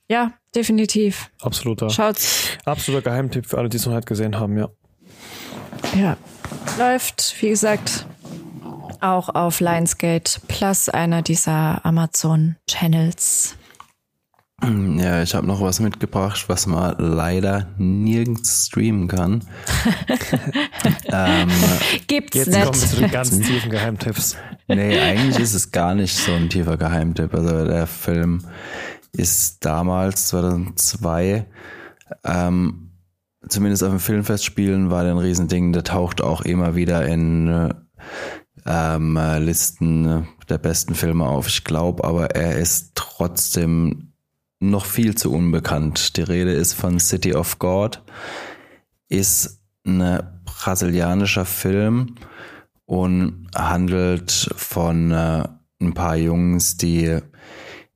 [0.08, 1.30] Ja, definitiv.
[1.40, 1.90] Absoluter.
[1.90, 2.50] Schaut's.
[2.64, 4.68] Absoluter Geheimtipp für alle, die es noch nicht gesehen haben, ja.
[5.96, 6.16] Ja.
[6.78, 8.06] Läuft, wie gesagt,
[9.00, 13.56] auch auf Lionsgate Plus, einer dieser Amazon-Channels.
[14.96, 19.44] Ja, ich habe noch was mitgebracht, was man leider nirgends streamen kann.
[21.06, 21.48] ähm,
[22.06, 22.64] Gibt's Jetzt nicht.
[22.64, 24.36] kommen wir zu den ganz tiefen Geheimtipps.
[24.68, 27.34] Nee, eigentlich ist es gar nicht so ein tiefer Geheimtipp.
[27.34, 28.42] Also der Film
[29.12, 31.46] ist damals, 2002,
[32.24, 32.90] ähm,
[33.48, 35.72] zumindest auf dem Filmfestspielen war der ein Riesending.
[35.72, 37.72] Der taucht auch immer wieder in
[38.64, 41.46] ähm, Listen der besten Filme auf.
[41.48, 44.12] Ich glaube aber, er ist trotzdem
[44.60, 46.16] noch viel zu unbekannt.
[46.16, 48.02] Die Rede ist von City of God,
[49.08, 52.16] ist ein brasilianischer Film
[52.86, 55.44] und handelt von äh,
[55.80, 57.18] ein paar Jungs, die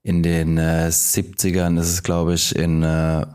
[0.02, 3.26] in den äh, 70ern, ist es glaube ich, in äh,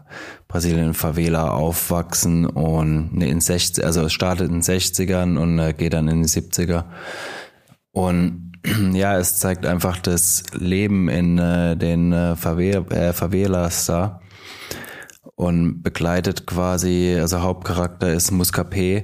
[0.48, 5.60] Brasilien in Favela aufwachsen und ne, in 60, also es startet in den 60ern und
[5.60, 6.86] äh, geht dann in die 70er.
[7.92, 8.45] Und
[8.94, 14.22] ja, es zeigt einfach das Leben in äh, den äh, Favela, äh, Favelas da
[15.36, 19.04] und begleitet quasi, also Hauptcharakter ist Muscapé,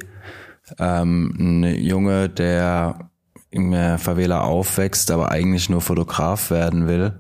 [0.80, 3.12] ähm, ein Junge, der
[3.49, 7.20] in der Favela aufwächst, aber eigentlich nur Fotograf werden will.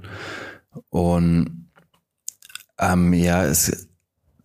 [0.89, 1.67] Und
[2.79, 3.89] ähm, ja, es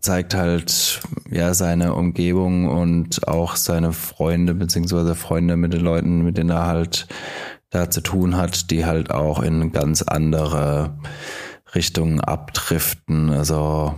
[0.00, 6.38] zeigt halt ja seine Umgebung und auch seine Freunde beziehungsweise Freunde mit den Leuten, mit
[6.38, 7.06] denen er halt
[7.70, 10.98] da zu tun hat, die halt auch in ganz andere
[11.74, 13.30] Richtungen abdriften.
[13.30, 13.94] Also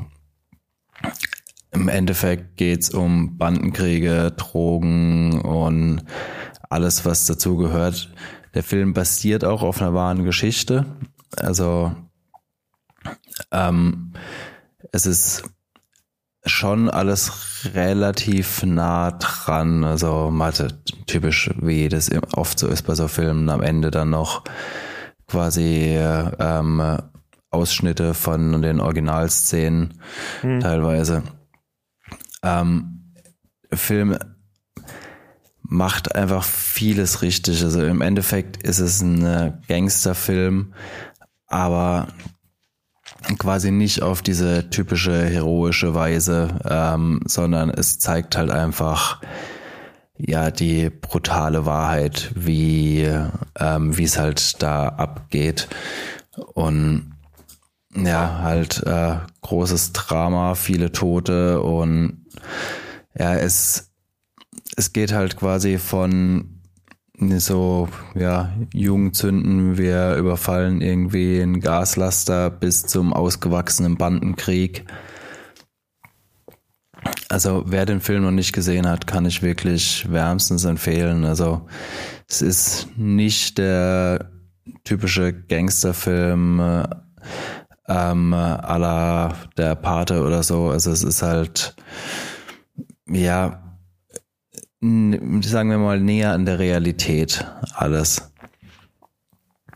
[1.71, 6.03] im Endeffekt geht's um Bandenkriege, Drogen und
[6.71, 8.13] alles, was dazugehört.
[8.55, 10.87] Der Film basiert auch auf einer wahren Geschichte.
[11.37, 11.95] Also
[13.53, 14.13] ähm,
[14.93, 15.45] es ist
[16.49, 17.33] schon alles
[17.75, 19.85] relativ nah dran.
[19.85, 24.45] Also Mathe, typisch wie das oft so ist bei so Filmen, am Ende dann noch
[25.27, 26.99] quasi ähm,
[27.51, 30.01] Ausschnitte von den Originalszenen
[30.41, 30.61] hm.
[30.61, 31.23] teilweise.
[32.43, 33.13] Ähm,
[33.73, 34.19] Film
[35.63, 37.63] macht einfach vieles richtig.
[37.63, 40.73] Also im Endeffekt ist es ein Gangsterfilm,
[41.47, 42.09] aber
[43.39, 49.21] quasi nicht auf diese typische heroische Weise, ähm, sondern es zeigt halt einfach
[50.17, 53.09] ja die brutale Wahrheit, wie
[53.59, 55.69] ähm, wie es halt da abgeht.
[56.55, 57.15] Und
[57.95, 62.27] ja halt äh, großes Drama, viele Tote und
[63.19, 63.91] ja es
[64.77, 66.58] es geht halt quasi von
[67.21, 74.85] so, ja, Jugendzünden, wir überfallen irgendwie einen Gaslaster bis zum ausgewachsenen Bandenkrieg.
[77.29, 81.25] Also wer den Film noch nicht gesehen hat, kann ich wirklich wärmstens empfehlen.
[81.25, 81.67] Also
[82.29, 84.31] es ist nicht der
[84.85, 86.61] typische Gangsterfilm
[87.89, 90.69] ähm, à la der Pate oder so.
[90.69, 91.75] Also es ist halt,
[93.09, 93.68] ja,
[94.81, 98.31] sagen wir mal, näher an der Realität alles.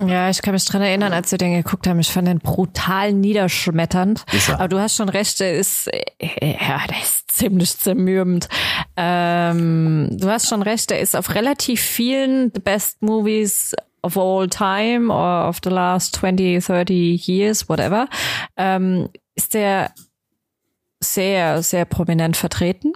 [0.00, 3.12] Ja, ich kann mich dran erinnern, als wir den geguckt haben, ich fand den brutal
[3.12, 4.24] niederschmetternd.
[4.55, 5.86] Aber du hast schon recht, der ist,
[6.20, 8.48] ja, der ist ziemlich zermürbend.
[8.96, 14.48] Ähm, du hast schon recht, der ist auf relativ vielen The Best Movies of all
[14.48, 18.09] time or of the last 20, 30 years, whatever,
[18.57, 19.92] ähm, ist der
[21.00, 22.92] sehr, sehr prominent vertreten.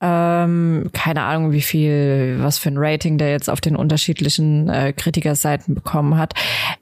[0.00, 4.92] Ähm, keine Ahnung, wie viel, was für ein Rating der jetzt auf den unterschiedlichen äh,
[4.92, 6.34] Kritikerseiten bekommen hat.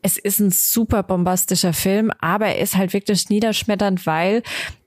[0.03, 4.43] Es ist ein super bombastischer Film, aber er ist halt wirklich niederschmetternd, weil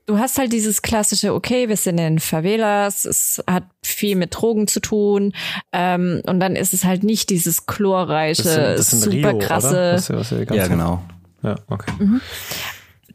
[0.06, 4.68] du hast halt dieses klassische, okay, wir sind in Favelas, es hat viel mit Drogen
[4.68, 5.34] zu tun,
[5.72, 9.40] ähm, und dann ist es halt nicht dieses chlorreiche, das sind, das sind super Rio,
[9.40, 9.94] krasse.
[9.94, 11.02] Was, was ja, genau.
[11.42, 11.92] Ja, okay.
[12.00, 12.22] Mhm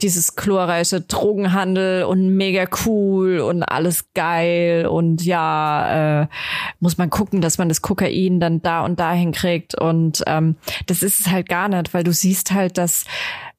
[0.02, 6.26] dieses chlorreiche Drogenhandel und mega cool und alles geil und ja, äh,
[6.80, 11.02] muss man gucken, dass man das Kokain dann da und da hinkriegt und ähm, das
[11.02, 13.04] ist es halt gar nicht, weil du siehst halt, dass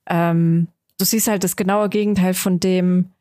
[0.07, 0.67] ähm,
[0.97, 3.11] du siehst halt das genaue Gegenteil von dem,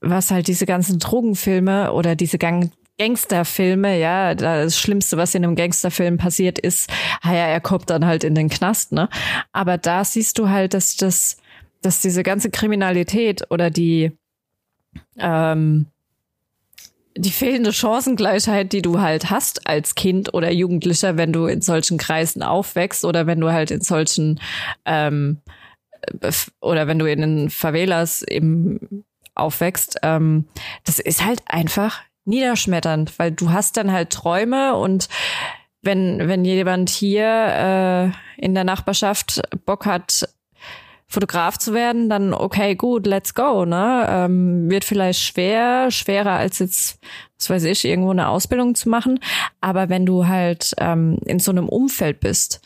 [0.00, 5.54] was halt diese ganzen Drogenfilme oder diese Gang Gangsterfilme, ja, das Schlimmste, was in einem
[5.54, 6.90] Gangsterfilm passiert, ist,
[7.22, 9.08] ja, er kommt dann halt in den Knast, ne?
[9.52, 11.36] Aber da siehst du halt, dass das
[11.82, 14.12] dass diese ganze Kriminalität oder die
[15.18, 15.86] ähm,
[17.16, 21.98] die fehlende Chancengleichheit, die du halt hast als Kind oder Jugendlicher, wenn du in solchen
[21.98, 24.40] Kreisen aufwächst oder wenn du halt in solchen
[24.84, 25.40] ähm,
[26.60, 29.04] oder wenn du in den Favelas eben
[29.34, 30.46] aufwächst, ähm,
[30.84, 35.08] das ist halt einfach niederschmetternd, weil du hast dann halt Träume und
[35.82, 40.28] wenn wenn jemand hier äh, in der Nachbarschaft Bock hat,
[41.10, 44.06] Fotograf zu werden, dann okay, gut, let's go, ne?
[44.08, 46.98] Ähm, wird vielleicht schwer, schwerer als jetzt,
[47.38, 49.18] was weiß ich, irgendwo eine Ausbildung zu machen.
[49.62, 52.60] Aber wenn du halt ähm, in so einem Umfeld bist,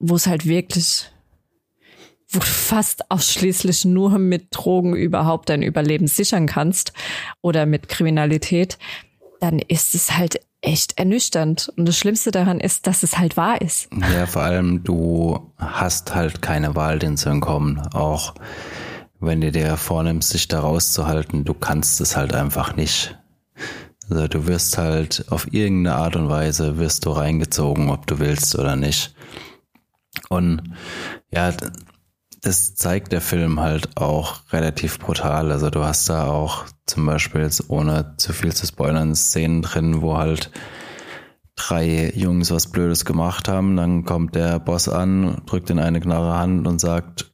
[0.00, 1.12] wo es halt wirklich,
[2.28, 6.92] wo du fast ausschließlich nur mit Drogen überhaupt dein Überleben sichern kannst
[7.40, 8.78] oder mit Kriminalität,
[9.38, 11.72] dann ist es halt echt ernüchternd.
[11.76, 13.88] Und das Schlimmste daran ist, dass es halt wahr ist.
[14.12, 17.80] Ja, vor allem du hast halt keine Wahl, den zu entkommen.
[17.94, 18.34] Auch
[19.20, 23.18] wenn du dir vornimmst, sich da rauszuhalten, du kannst es halt einfach nicht.
[24.08, 28.58] Also du wirst halt auf irgendeine Art und Weise wirst du reingezogen, ob du willst
[28.58, 29.14] oder nicht.
[30.28, 30.74] Und
[31.30, 31.52] ja,
[32.42, 35.52] das zeigt der Film halt auch relativ brutal.
[35.52, 40.00] Also du hast da auch zum Beispiel jetzt ohne zu viel zu spoilern Szenen drin,
[40.00, 40.50] wo halt
[41.54, 43.76] drei Jungs was Blödes gemacht haben.
[43.76, 47.30] Dann kommt der Boss an, drückt in eine knarre Hand und sagt,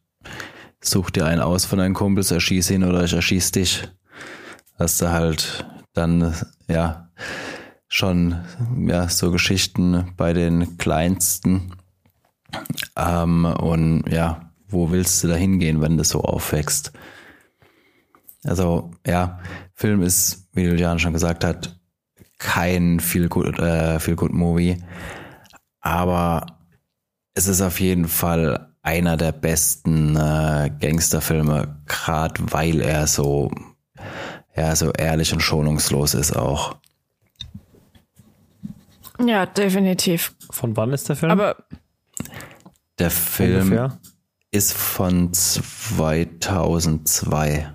[0.81, 3.89] such dir einen aus von deinen Kumpels, erschieß ihn oder ich erschieß dich.
[4.79, 6.35] Hast du halt dann,
[6.69, 7.11] ja,
[7.89, 8.41] schon,
[8.87, 11.73] ja, so Geschichten bei den Kleinsten.
[12.97, 16.93] Ähm, und ja, wo willst du da hingehen, wenn du so aufwächst?
[18.45, 19.41] Also ja,
[19.75, 21.79] Film ist, wie Julian schon gesagt hat,
[22.39, 24.79] kein viel gut äh, viel gut Movie,
[25.81, 26.47] aber
[27.35, 33.51] es ist auf jeden Fall einer der besten äh, Gangsterfilme, gerade weil er so
[34.55, 36.77] ja so ehrlich und schonungslos ist auch.
[39.25, 40.35] Ja, definitiv.
[40.51, 41.33] Von wann ist der Film?
[41.33, 41.57] Aber
[42.99, 43.99] Der Film Ungefähr?
[44.57, 47.73] Ist von 2002.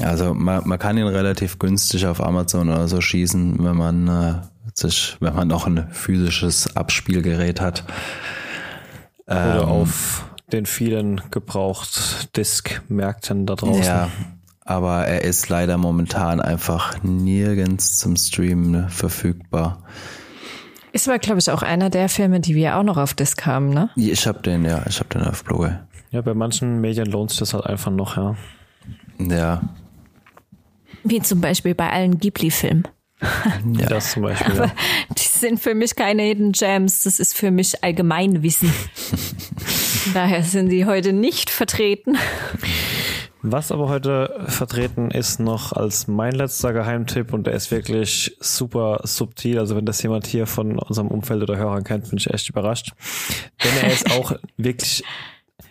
[0.00, 4.34] Also man, man kann ihn relativ günstig auf Amazon oder so schießen, wenn man äh,
[4.74, 7.84] sich, wenn man noch ein physisches Abspielgerät hat.
[9.26, 13.84] Oder Ähm, auf den vielen gebraucht Disk-Märkten da draußen.
[13.84, 14.10] Ja,
[14.64, 19.84] aber er ist leider momentan einfach nirgends zum Streamen verfügbar.
[20.96, 23.70] Ist aber, glaube ich, auch einer der Filme, die wir auch noch auf Disc haben,
[23.70, 23.90] ne?
[23.96, 25.74] Ich hab den, ja, ich hab den auf Blu-ray.
[26.10, 28.36] Ja, bei manchen Medien lohnt sich das halt einfach noch, ja.
[29.18, 29.62] Ja,
[31.04, 32.88] Wie zum Beispiel bei allen Ghibli-Filmen.
[33.64, 34.54] Wie Das zum Beispiel.
[34.54, 34.72] Ja.
[35.10, 38.72] Die sind für mich keine Hidden Gems, das ist für mich Allgemeinwissen.
[40.14, 42.16] Daher sind die heute nicht vertreten.
[43.48, 49.02] Was aber heute vertreten ist noch als mein letzter Geheimtipp und der ist wirklich super
[49.04, 49.60] subtil.
[49.60, 52.90] Also wenn das jemand hier von unserem Umfeld oder Hörern kennt, bin ich echt überrascht.
[53.62, 55.04] Denn er ist auch wirklich,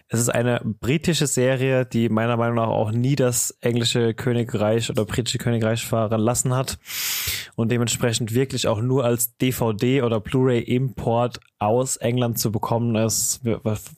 [0.07, 5.03] es ist eine britische Serie, die meiner Meinung nach auch nie das englische Königreich oder
[5.03, 6.78] britische Königreich verlassen hat
[7.55, 13.41] und dementsprechend wirklich auch nur als DVD oder Blu-ray Import aus England zu bekommen ist,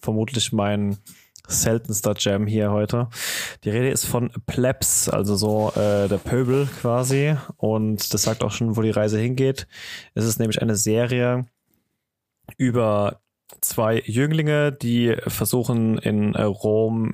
[0.01, 0.97] vermutlich mein
[1.47, 3.07] seltenster Jam hier heute.
[3.63, 7.35] Die Rede ist von Plebs, also so äh, der Pöbel quasi.
[7.57, 9.67] Und das sagt auch schon, wo die Reise hingeht.
[10.13, 11.45] Es ist nämlich eine Serie
[12.57, 13.21] über
[13.61, 17.13] zwei Jünglinge, die versuchen in äh, Rom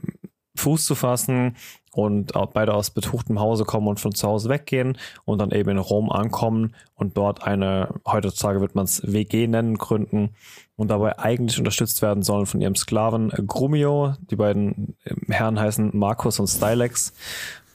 [0.55, 1.55] Fuß zu fassen
[1.91, 5.77] und beide aus betuchtem Hause kommen und von zu Hause weggehen und dann eben in
[5.77, 10.35] Rom ankommen und dort eine, heutzutage wird man es WG nennen, gründen
[10.75, 14.15] und dabei eigentlich unterstützt werden sollen von ihrem Sklaven Grumio.
[14.31, 17.13] Die beiden äh, Herren heißen Markus und Stylex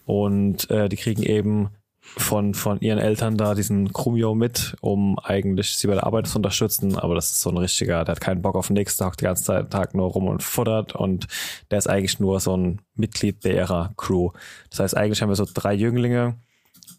[0.04, 1.70] und äh, die kriegen eben
[2.16, 6.38] von, von ihren Eltern da diesen Grumio mit, um eigentlich sie bei der Arbeit zu
[6.38, 6.96] unterstützen.
[6.96, 9.26] Aber das ist so ein richtiger, der hat keinen Bock auf nichts, der hockt den
[9.26, 11.26] ganzen Tag nur rum und futtert und
[11.70, 14.30] der ist eigentlich nur so ein Mitglied der ihrer Crew.
[14.70, 16.38] Das heißt, eigentlich haben wir so drei Jünglinge,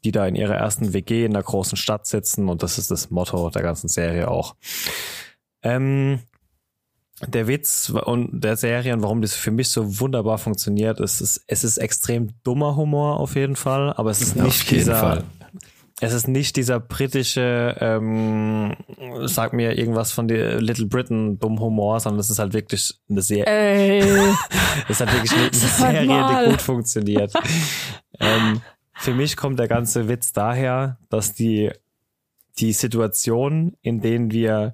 [0.04, 3.10] die da in ihrer ersten WG in der großen Stadt sitzen und das ist das
[3.10, 4.56] Motto der ganzen Serie auch.
[5.64, 6.20] Ähm,
[7.28, 11.44] der Witz und der Serie und warum das für mich so wunderbar funktioniert, ist, es,
[11.48, 15.00] es ist extrem dummer Humor auf jeden Fall, aber es ist Auf nicht jeden dieser,
[15.00, 15.24] Fall.
[16.00, 18.76] es ist nicht dieser britische, ähm,
[19.26, 23.22] sag mir irgendwas von der Little Britain dumm Humor, sondern es ist halt wirklich eine
[23.22, 24.02] Serie,
[24.86, 26.46] es ist halt wirklich eine, Serie, mal.
[26.46, 27.34] die gut funktioniert.
[28.22, 28.62] ähm,
[28.94, 31.72] für mich kommt der ganze Witz daher, dass die,
[32.60, 34.74] die Situation, in denen wir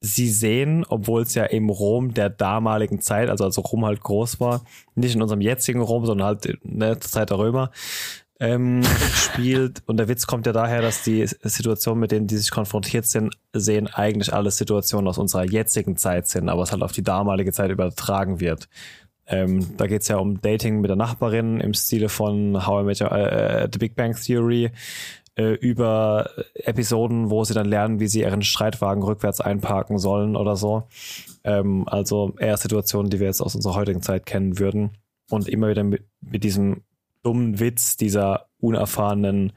[0.00, 4.40] sie sehen, obwohl es ja im Rom der damaligen Zeit, also als Rom halt groß
[4.40, 7.70] war, nicht in unserem jetzigen Rom, sondern halt in der Zeit der Römer,
[8.38, 8.82] ähm,
[9.14, 9.82] spielt.
[9.86, 13.34] Und der Witz kommt ja daher, dass die Situationen, mit denen die sich konfrontiert sind,
[13.52, 17.52] sehen eigentlich alle Situationen aus unserer jetzigen Zeit sind, aber es halt auf die damalige
[17.52, 18.68] Zeit übertragen wird.
[19.28, 23.00] Ähm, da geht's ja um Dating mit der Nachbarin im Stile von How I Met
[23.00, 24.70] Your, äh, äh, The Big Bang Theory
[25.36, 30.56] äh, über Episoden, wo sie dann lernen, wie sie ihren Streitwagen rückwärts einparken sollen oder
[30.56, 30.84] so.
[31.44, 34.90] Ähm, also eher Situationen, die wir jetzt aus unserer heutigen Zeit kennen würden.
[35.30, 36.82] Und immer wieder mit, mit diesem
[37.22, 39.52] dummen Witz dieser unerfahrenen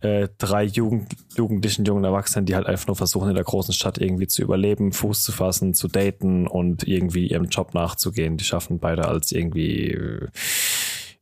[0.00, 3.98] äh, drei Jugend, jugendlichen jungen Erwachsenen, die halt einfach nur versuchen, in der großen Stadt
[3.98, 8.36] irgendwie zu überleben, Fuß zu fassen, zu daten und irgendwie ihrem Job nachzugehen.
[8.36, 10.28] Die schaffen beide als irgendwie äh,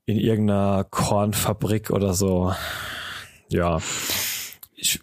[0.07, 2.53] in irgendeiner Kornfabrik oder so.
[3.53, 3.81] Ja.
[4.75, 5.01] Ich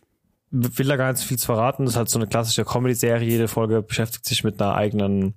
[0.52, 1.86] will da gar nicht so viel zu verraten.
[1.86, 3.28] Das ist halt so eine klassische Comedy-Serie.
[3.30, 5.36] Jede Folge beschäftigt sich mit einer eigenen,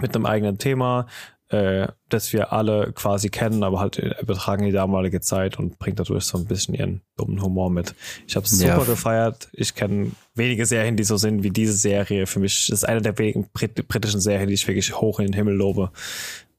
[0.00, 1.06] mit einem eigenen Thema,
[1.48, 6.24] äh, das wir alle quasi kennen, aber halt übertragen die damalige Zeit und bringt dadurch
[6.24, 7.94] so ein bisschen ihren dummen Humor mit.
[8.26, 8.84] Ich habe es super Ja.
[8.84, 9.48] gefeiert.
[9.52, 12.26] Ich kenne wenige Serien, die so sind wie diese Serie.
[12.26, 15.34] Für mich ist eine der wenigen Brit britischen Serien, die ich wirklich hoch in den
[15.34, 15.90] Himmel lobe.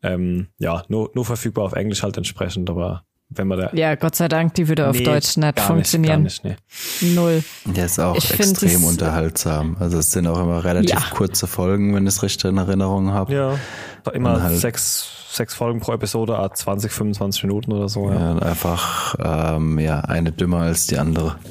[0.03, 4.15] Ähm, ja, nur, nur verfügbar auf Englisch halt entsprechend, aber wenn man da Ja, Gott
[4.15, 6.23] sei Dank, die würde auf Nee, Deutsch nicht gar funktionieren.
[6.23, 6.61] Nicht, gar nicht,
[7.01, 7.13] nee.
[7.15, 7.43] Null.
[7.65, 9.77] Der ist auch Ich extrem unterhaltsam.
[9.79, 11.01] Also es sind auch immer relativ Ja.
[11.11, 13.33] kurze Folgen, wenn ich es richtig in Erinnerung habe.
[13.33, 18.09] Ja, immer halt- sechs, sechs Folgen pro Episode, ah, 20, 25 Minuten oder so.
[18.09, 18.19] Ja.
[18.19, 21.35] Ja, und einfach ähm, ja, eine dümmer als die andere.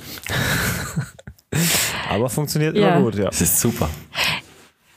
[2.10, 2.96] Aber funktioniert Ja.
[2.96, 3.26] immer gut, ja.
[3.26, 3.88] Das ist super.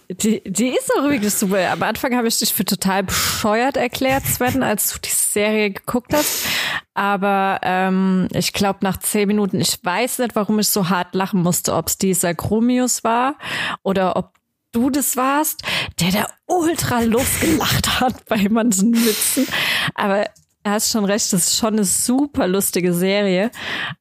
[0.10, 1.70] Die, die ist auch wirklich super.
[1.70, 6.14] Am Anfang habe ich dich für total bescheuert erklärt, Sven, als du die Serie geguckt
[6.14, 6.46] hast.
[6.94, 11.44] Aber ähm, ich glaube, nach zehn Minuten, ich weiß nicht, warum ich so hart lachen
[11.44, 13.36] musste, ob es dieser Chromius war
[13.84, 14.34] oder ob
[14.72, 15.64] du das warst,
[16.00, 19.46] der da ultra losgelacht hat bei manchen Witzen.
[19.94, 20.26] Aber
[20.64, 23.52] er hat schon recht, das ist schon eine super lustige Serie.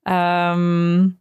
[0.05, 1.19] Ähm,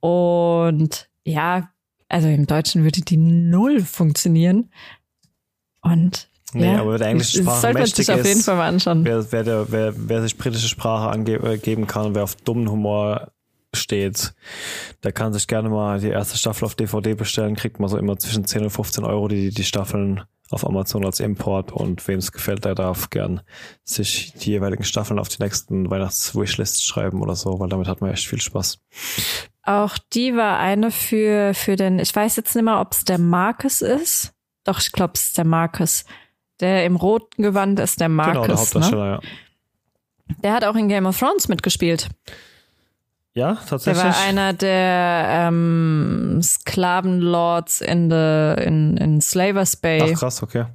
[0.00, 1.71] und ja,
[2.12, 4.70] also im Deutschen würde die null funktionieren.
[5.80, 8.56] Und Nee, ja, aber der englischen Sprache sollte man mächtig sich auf jeden ist, Fall
[8.56, 9.04] mal anschauen.
[9.06, 13.32] Wer, wer, der, wer, wer sich britische Sprache angeben kann und wer auf dummen Humor
[13.74, 14.34] steht,
[15.02, 18.18] der kann sich gerne mal die erste Staffel auf DVD bestellen, kriegt man so immer
[18.18, 22.32] zwischen 10 und 15 Euro die, die Staffeln auf Amazon als Import und wem es
[22.32, 23.40] gefällt, der darf gern
[23.84, 28.10] sich die jeweiligen Staffeln auf die nächsten Weihnachts-Wishlists schreiben oder so, weil damit hat man
[28.10, 28.78] echt viel Spaß.
[29.64, 33.18] Auch die war eine für, für den, ich weiß jetzt nicht mehr, ob es der
[33.18, 34.32] Marcus ist.
[34.64, 36.04] Doch, ich glaube, es ist der Marcus.
[36.60, 38.32] Der im roten Gewand ist der Marcus.
[38.34, 38.60] genau, der ne?
[38.60, 39.20] Hauptdarsteller, ja.
[40.42, 42.08] Der hat auch in Game of Thrones mitgespielt.
[43.34, 44.04] Ja, Der tatsächlich.
[44.04, 50.12] war einer der ähm, Sklavenlords in, the, in, in Slavers Bay.
[50.14, 50.66] Ach krass, okay.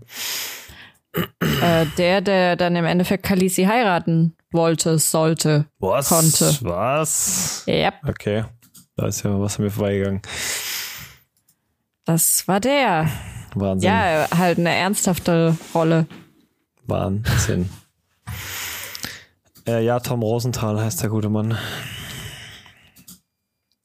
[1.61, 6.09] Äh, der, der dann im Endeffekt Khaleesi heiraten wollte, sollte, Was?
[6.09, 6.57] konnte.
[6.61, 7.63] Was?
[7.67, 8.43] Yep, Okay.
[8.97, 10.21] Da ist ja was an mir vorbeigegangen.
[12.05, 13.09] das war der.
[13.55, 13.89] Wahnsinn.
[13.89, 16.07] Ja, halt eine ernsthafte Rolle.
[16.85, 17.69] Wahnsinn.
[19.67, 21.57] äh, ja, Tom Rosenthal heißt der gute Mann.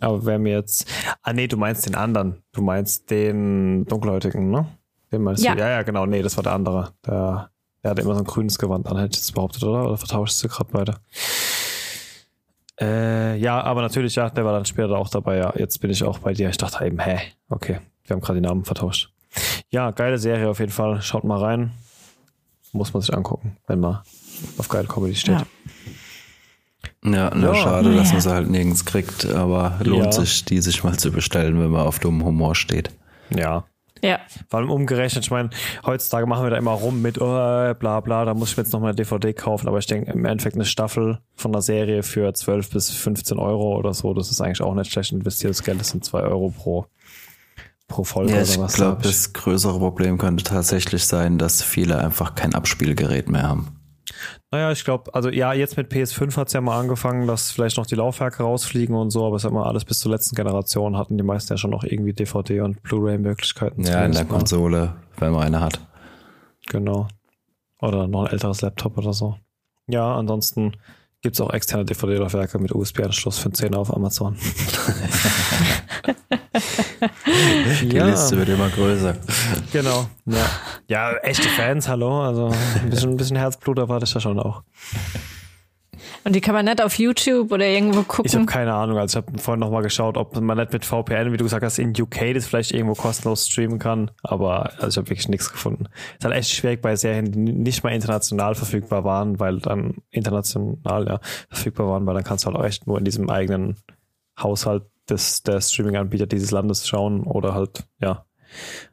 [0.00, 0.86] Aber wer mir jetzt.
[1.22, 2.42] Ah, nee, du meinst den anderen.
[2.52, 4.66] Du meinst den Dunkelhäutigen, ne?
[5.12, 5.54] Den meinst Ja.
[5.54, 5.60] du?
[5.60, 6.06] Ja, ja, genau.
[6.06, 6.92] Nee, das war der andere.
[7.06, 7.50] Der,
[7.84, 9.84] der hatte immer so ein grünes Gewand an, hätte ich jetzt behauptet, oder?
[9.86, 10.94] Oder vertauschst du gerade beide?
[12.82, 15.36] Äh, ja, aber natürlich, ja, der war dann später auch dabei.
[15.38, 16.48] Ja, jetzt bin ich auch bei dir.
[16.50, 17.18] Ich dachte eben, hä?
[17.48, 19.10] Okay, wir haben gerade die Namen vertauscht.
[19.70, 21.00] Ja, geile Serie auf jeden Fall.
[21.00, 21.72] Schaut mal rein.
[22.72, 24.00] Muss man sich angucken, wenn man
[24.58, 25.38] auf geile Comedy steht.
[25.38, 25.46] Ja.
[27.04, 27.62] Ja, nur Ja.
[27.62, 30.12] schade, dass man sie halt nirgends kriegt, aber lohnt Ja.
[30.12, 32.90] sich, die sich mal zu bestellen, wenn man auf dummen Humor steht.
[33.30, 33.64] Ja.
[34.02, 34.18] Ja.
[34.48, 35.50] Vor allem umgerechnet, ich meine,
[35.86, 37.24] heutzutage machen wir da immer rum mit, oh,
[37.74, 40.10] bla bla, da muss ich mir jetzt noch mal eine DVD kaufen, aber ich denke,
[40.10, 44.30] im Endeffekt eine Staffel von einer Serie für 12 bis 15 Euro oder so, das
[44.30, 46.86] ist eigentlich auch nicht schlecht investiertes Geld, das sind 2 Euro pro,
[47.86, 48.74] pro Folge Ja, oder ich was.
[48.74, 49.06] glaube, ich.
[49.06, 53.68] das größere Problem könnte tatsächlich sein, dass viele einfach kein Abspielgerät mehr haben.
[54.50, 57.86] Naja, ich glaube, also ja, jetzt mit PS5 hat's ja mal angefangen, dass vielleicht noch
[57.86, 61.16] die Laufwerke rausfliegen und so, aber es hat mal alles bis zur letzten Generation hatten
[61.16, 63.84] die meisten ja schon noch irgendwie DVD und Blu-ray-Möglichkeiten.
[63.84, 64.38] Ja, in der mal.
[64.38, 65.80] Konsole, wenn man eine hat.
[66.68, 67.08] Genau.
[67.80, 69.36] Oder noch ein älteres Laptop oder so.
[69.88, 70.76] Ja, ansonsten
[71.22, 74.36] gibt's auch externe DVD-Laufwerke mit USB-Anschluss für 10 auf Amazon.
[77.80, 79.16] Die Liste wird immer größer.
[79.72, 80.06] Genau.
[80.26, 80.46] Ja.
[80.88, 82.22] ja, echte Fans, hallo.
[82.22, 82.48] Also
[82.82, 84.62] ein bisschen, ein bisschen Herzblut erwarte ich da schon auch.
[86.24, 88.46] Und die kann man nicht auf YouTube oder irgendwo Ich habe gucken.
[88.46, 88.98] keine Ahnung.
[88.98, 91.64] Also ich habe vorhin noch mal geschaut, ob man nicht mit VPN, wie du gesagt
[91.64, 94.10] hast, in UK das vielleicht irgendwo kostenlos streamen kann.
[94.22, 95.86] Aber also ich habe wirklich nichts gefunden.
[96.18, 101.06] Ist halt echt schwierig bei Serien, die nicht mal international verfügbar waren, weil dann international
[101.08, 103.76] ja verfügbar waren, weil dann kannst du halt auch echt nur in diesem eigenen
[104.38, 108.24] Haushalt des der Streaming-Anbieter dieses Landes schauen oder halt ja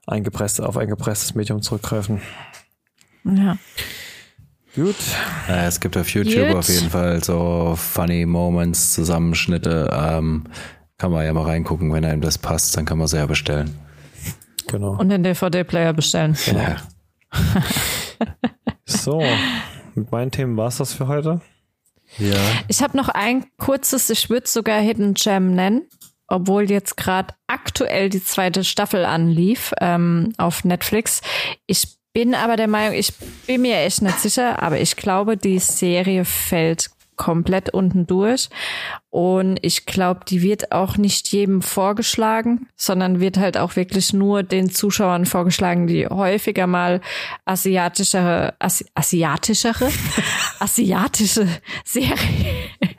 [0.07, 2.21] eingepresst auf ein gepresstes Medium zurückgreifen.
[3.23, 3.57] Ja.
[4.75, 4.95] Gut.
[5.47, 6.57] Äh, es gibt auf YouTube Gut.
[6.57, 9.89] auf jeden Fall so Funny Moments, Zusammenschnitte.
[9.91, 10.45] Ähm,
[10.97, 13.75] kann man ja mal reingucken, wenn einem das passt, dann kann man sie ja bestellen.
[14.67, 14.91] Genau.
[14.97, 16.37] Und den DVD-Player bestellen.
[16.47, 16.77] Ja.
[18.85, 19.21] So,
[19.93, 21.41] mit meinen Themen war's das für heute.
[22.17, 22.35] ja.
[22.67, 25.83] Ich habe noch ein kurzes, ich würde sogar Hidden Gem nennen,
[26.27, 31.21] obwohl jetzt gerade aktuell die zweite Staffel anlief ähm, auf Netflix.
[31.67, 33.13] Ich bin aber der Meinung, ich
[33.47, 38.49] bin mir echt nicht sicher, aber ich glaube, die Serie fällt komplett unten durch.
[39.11, 44.41] Und ich glaube, die wird auch nicht jedem vorgeschlagen, sondern wird halt auch wirklich nur
[44.41, 47.01] den Zuschauern vorgeschlagen, die häufiger mal
[47.45, 49.91] asiatischere, Asi asiatischere,
[50.59, 51.47] asiatische
[51.83, 52.17] Serie,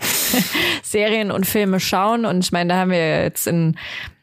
[0.83, 2.27] Serien und Filme schauen.
[2.27, 3.77] Und ich meine, da haben wir jetzt in,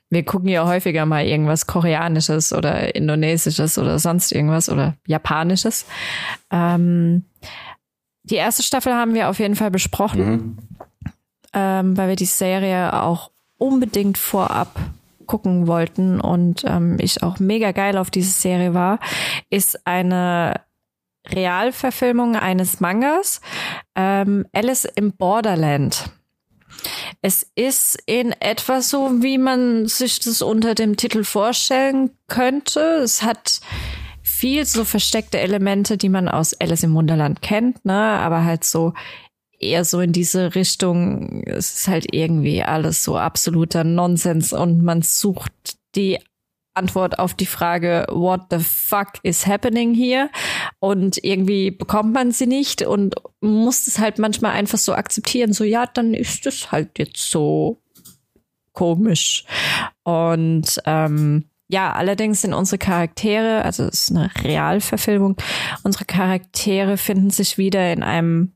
[0.09, 5.85] wir gucken ja häufiger mal irgendwas Koreanisches oder Indonesisches oder sonst irgendwas oder Japanisches.
[6.51, 7.25] Ähm,
[8.23, 10.57] die erste Staffel haben wir auf jeden Fall besprochen,
[11.53, 14.79] ähm, weil wir die Serie auch unbedingt vorab
[15.25, 18.99] gucken wollten und ähm, ich auch mega geil auf diese Serie war,
[19.49, 20.61] ist eine
[21.27, 23.41] Realverfilmung eines Mangas,
[23.95, 26.09] ähm, Alice im Borderland.
[27.21, 32.79] Es ist in etwa so, wie man sich das unter dem Titel vorstellen könnte.
[33.03, 33.59] Es hat
[34.21, 37.93] viel so versteckte Elemente, die man aus Alice im Wunderland kennt, ne?
[37.93, 38.93] Aber halt so
[39.59, 41.43] eher so in diese Richtung.
[41.45, 45.51] Es ist halt irgendwie alles so absoluter Nonsens und man sucht
[45.95, 46.19] die
[46.77, 50.29] Antwort auf die Frage, what the fuck is happening here?
[50.79, 55.53] Und irgendwie bekommt man sie nicht und muss es halt manchmal einfach so akzeptieren.
[55.53, 57.81] So, ja, dann ist es halt jetzt so
[58.73, 59.43] komisch.
[60.03, 65.35] Und ähm, ja, allerdings sind unsere Charaktere, also es ist eine Realverfilmung,
[65.83, 68.53] unsere Charaktere finden sich wieder in einem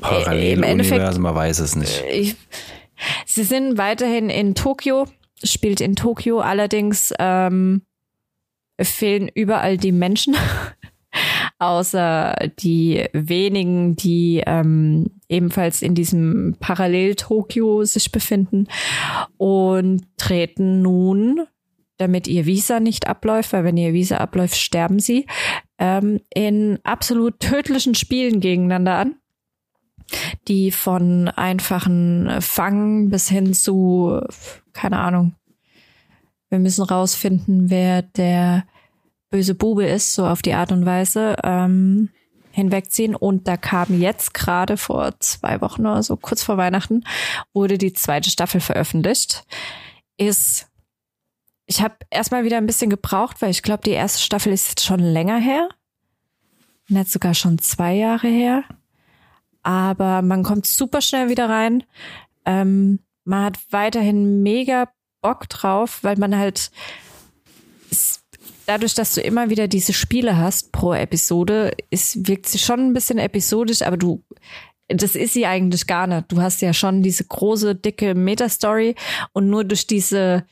[0.00, 2.02] Paralleluniversum, man weiß es nicht.
[2.10, 2.36] Ich,
[3.26, 5.06] sie sind weiterhin in Tokio,
[5.42, 7.82] spielt in Tokio, allerdings ähm,
[8.80, 10.36] fehlen überall die Menschen,
[11.58, 18.66] außer die wenigen, die ähm, ebenfalls in diesem Parallel-Tokio sich befinden
[19.36, 21.46] und treten nun,
[21.96, 25.26] damit ihr Visa nicht abläuft, weil wenn ihr Visa abläuft, sterben sie,
[25.78, 29.16] ähm, in absolut tödlichen Spielen gegeneinander an
[30.48, 34.20] die von einfachen Fangen bis hin zu,
[34.72, 35.34] keine Ahnung,
[36.50, 38.64] wir müssen rausfinden, wer der
[39.30, 42.10] böse Bube ist, so auf die Art und Weise, ähm,
[42.52, 43.16] hinwegziehen.
[43.16, 47.04] Und da kam jetzt gerade vor zwei Wochen oder so, kurz vor Weihnachten,
[47.52, 49.44] wurde die zweite Staffel veröffentlicht.
[50.16, 50.68] Ist,
[51.66, 54.84] ich habe erstmal wieder ein bisschen gebraucht, weil ich glaube, die erste Staffel ist jetzt
[54.84, 55.68] schon länger her.
[56.86, 58.62] Nicht sogar schon zwei Jahre her.
[59.64, 61.82] Aber man kommt super schnell wieder rein.
[62.44, 64.88] Ähm, man hat weiterhin mega
[65.22, 66.70] Bock drauf, weil man halt
[68.66, 72.92] dadurch, dass du immer wieder diese Spiele hast pro Episode, ist, wirkt sie schon ein
[72.92, 74.22] bisschen episodisch, aber du,
[74.88, 76.30] das ist sie eigentlich gar nicht.
[76.30, 78.94] Du hast ja schon diese große, dicke Meta-Story
[79.32, 80.44] und nur durch diese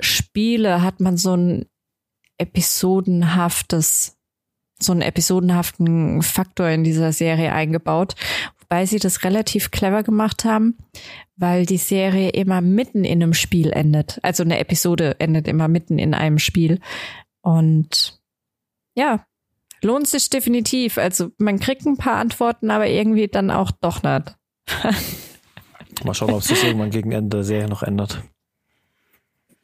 [0.00, 1.66] Spiele hat man so ein
[2.38, 4.13] episodenhaftes,
[4.78, 8.14] so einen episodenhaften Faktor in dieser Serie eingebaut,
[8.60, 10.76] wobei sie das relativ clever gemacht haben,
[11.36, 14.18] weil die Serie immer mitten in einem Spiel endet.
[14.22, 16.80] Also eine Episode endet immer mitten in einem Spiel.
[17.40, 18.20] Und
[18.96, 19.24] ja,
[19.82, 20.98] lohnt sich definitiv.
[20.98, 24.36] Also man kriegt ein paar Antworten, aber irgendwie dann auch doch nicht.
[26.04, 28.22] Mal schauen, ob sich irgendwann gegen Ende der Serie noch ändert.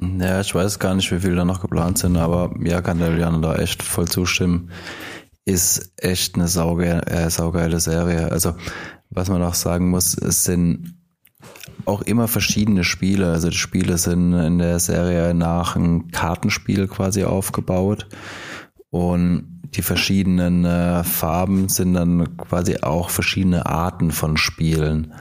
[0.01, 3.10] Ja, ich weiß gar nicht, wie viele da noch geplant sind, aber ja, kann der
[3.10, 4.70] Juliane da echt voll zustimmen.
[5.44, 8.31] Ist echt eine sauge äh, saugeile Serie.
[8.31, 8.55] Also,
[9.10, 10.94] was man auch sagen muss, es sind
[11.85, 13.32] auch immer verschiedene Spiele.
[13.32, 18.06] Also die Spiele sind in der Serie nach einem Kartenspiel quasi aufgebaut.
[18.90, 25.14] Und die verschiedenen äh, Farben sind dann quasi auch verschiedene Arten von Spielen.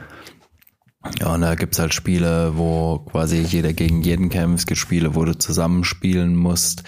[1.18, 4.60] Ja, und da gibt's halt Spiele, wo quasi jeder gegen jeden kämpft.
[4.60, 6.84] Es gibt Spiele, wo du zusammenspielen musst.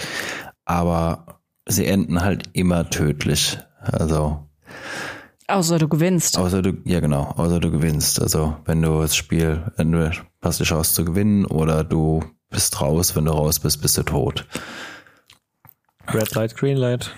[0.65, 3.59] Aber sie enden halt immer tödlich.
[3.81, 4.47] Also
[5.49, 6.39] Außer du gewinnst.
[6.39, 8.21] Außer du, ja genau, außer du gewinnst.
[8.21, 10.11] Also wenn du das Spiel, wenn du
[10.41, 14.03] hast die Chance zu gewinnen oder du bist raus, wenn du raus bist, bist du
[14.03, 14.47] tot.
[16.13, 17.15] Red Light, Green Light.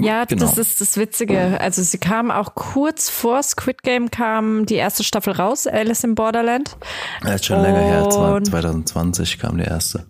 [0.00, 0.46] Ja, genau.
[0.46, 1.60] das ist das Witzige.
[1.60, 6.14] Also sie kam auch kurz vor Squid Game kam die erste Staffel raus, Alice in
[6.14, 6.76] Borderland.
[7.24, 10.06] Ja, ist schon länger her, 2020 kam die erste.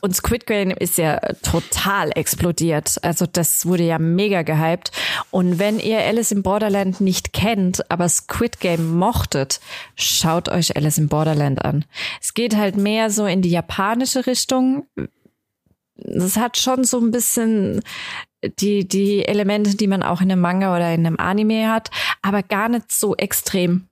[0.00, 2.96] Und Squid Game ist ja total explodiert.
[3.02, 4.90] Also das wurde ja mega gehypt.
[5.30, 9.60] Und wenn ihr Alice in Borderland nicht kennt, aber Squid Game mochtet,
[9.94, 11.84] schaut euch Alice in Borderland an.
[12.20, 14.86] Es geht halt mehr so in die japanische Richtung.
[15.94, 17.82] Das hat schon so ein bisschen
[18.58, 21.90] die, die Elemente, die man auch in einem Manga oder in einem Anime hat,
[22.22, 23.88] aber gar nicht so extrem.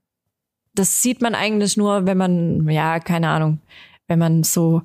[0.75, 3.61] Das sieht man eigentlich nur, wenn man, ja, keine Ahnung,
[4.07, 4.83] wenn man so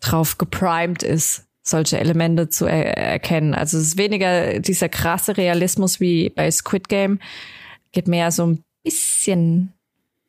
[0.00, 3.54] drauf geprimed ist, solche Elemente zu er erkennen.
[3.54, 7.18] Also es ist weniger dieser krasse Realismus wie bei Squid Game,
[7.92, 9.72] geht mehr so ein bisschen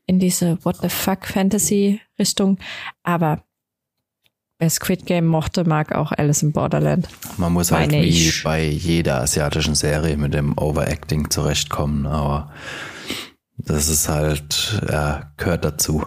[0.06, 2.57] in diese What the fuck Fantasy Richtung,
[3.03, 3.44] aber
[4.60, 7.07] wer Squid Game mochte, mag auch Alice in Borderland.
[7.38, 8.44] Man muss halt wie ich.
[8.44, 12.52] bei jeder asiatischen Serie mit dem Overacting zurechtkommen, aber
[13.57, 16.06] das ist halt, ja, gehört dazu.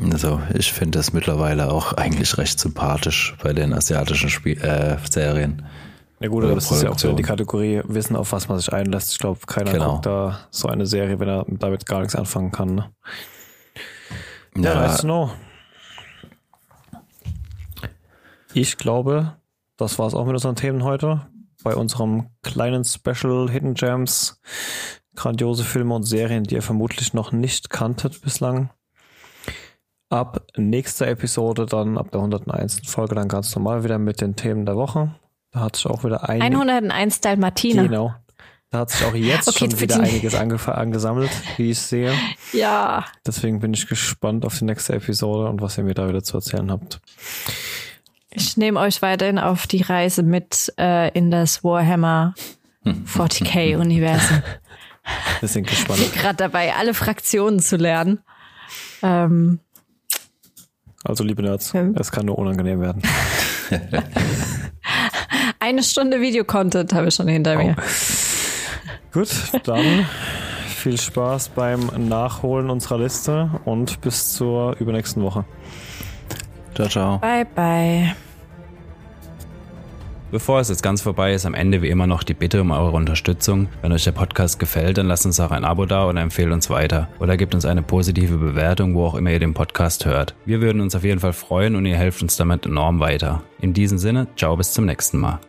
[0.00, 5.66] Also ich finde das mittlerweile auch eigentlich recht sympathisch bei den asiatischen Spiel äh, Serien.
[6.20, 8.72] Ja gut, aber das ist ja auch wieder die Kategorie Wissen, auf was man sich
[8.72, 9.12] einlässt.
[9.12, 9.92] Ich glaube, keiner genau.
[9.92, 12.76] guckt da so eine Serie, wenn er damit gar nichts anfangen kann.
[12.76, 12.90] Ne?
[14.56, 15.30] Ja, nice know.
[18.54, 19.36] Ich glaube,
[19.76, 21.26] das war es auch mit unseren Themen heute.
[21.64, 24.40] bei unserem kleinen Special Hidden Gems.
[25.16, 28.70] Grandiose Filme und Serien, die ihr vermutlich noch nicht kanntet bislang.
[30.10, 32.82] Ab nächster Episode, dann ab der 101.
[32.86, 35.14] Folge, dann ganz normal wieder mit den Themen der Woche.
[35.50, 37.82] Da hat sich auch wieder ein 101 Dalmatiner.
[37.82, 38.14] Genau.
[38.70, 42.12] Da hat sich auch jetzt Okay, schon jetzt wieder einiges ange angesammelt, wie ich sehe.
[42.52, 43.06] Ja.
[43.26, 46.36] Deswegen bin ich gespannt auf die nächste Episode und was ihr mir da wieder zu
[46.36, 47.00] erzählen habt.
[48.30, 52.34] Ich nehme euch weiterhin auf die Reise mit äh, in das Warhammer
[52.84, 54.42] 40k-Universum.
[55.40, 56.12] Wir sind Ich bin gespannt.
[56.12, 58.18] gerade dabei, alle Fraktionen zu lernen.
[59.02, 59.60] Ähm,
[61.04, 61.88] Also, liebe Nerds, Ja.
[61.96, 63.02] es kann nur unangenehm werden.
[65.58, 67.76] eine Stunde Videocontent habe ich schon hinter mir.
[69.12, 69.28] Gut,
[69.64, 70.06] dann
[70.66, 75.44] viel Spaß beim Nachholen unserer Liste und bis zur übernächsten Woche.
[76.74, 77.18] Ciao, ciao.
[77.18, 78.14] Bye, bye.
[80.30, 82.94] Bevor es jetzt ganz vorbei ist, am Ende wie immer noch die Bitte um eure
[82.94, 83.68] Unterstützung.
[83.80, 86.68] Wenn euch der Podcast gefällt, dann lasst uns auch ein Abo da oder empfehlt uns
[86.68, 87.08] weiter.
[87.18, 90.34] Oder gebt uns eine positive Bewertung, wo auch immer ihr den Podcast hört.
[90.44, 93.42] Wir würden uns auf jeden Fall freuen und ihr helft uns damit enorm weiter.
[93.62, 95.40] In diesem Sinne, ciao bis zum nächsten Mal.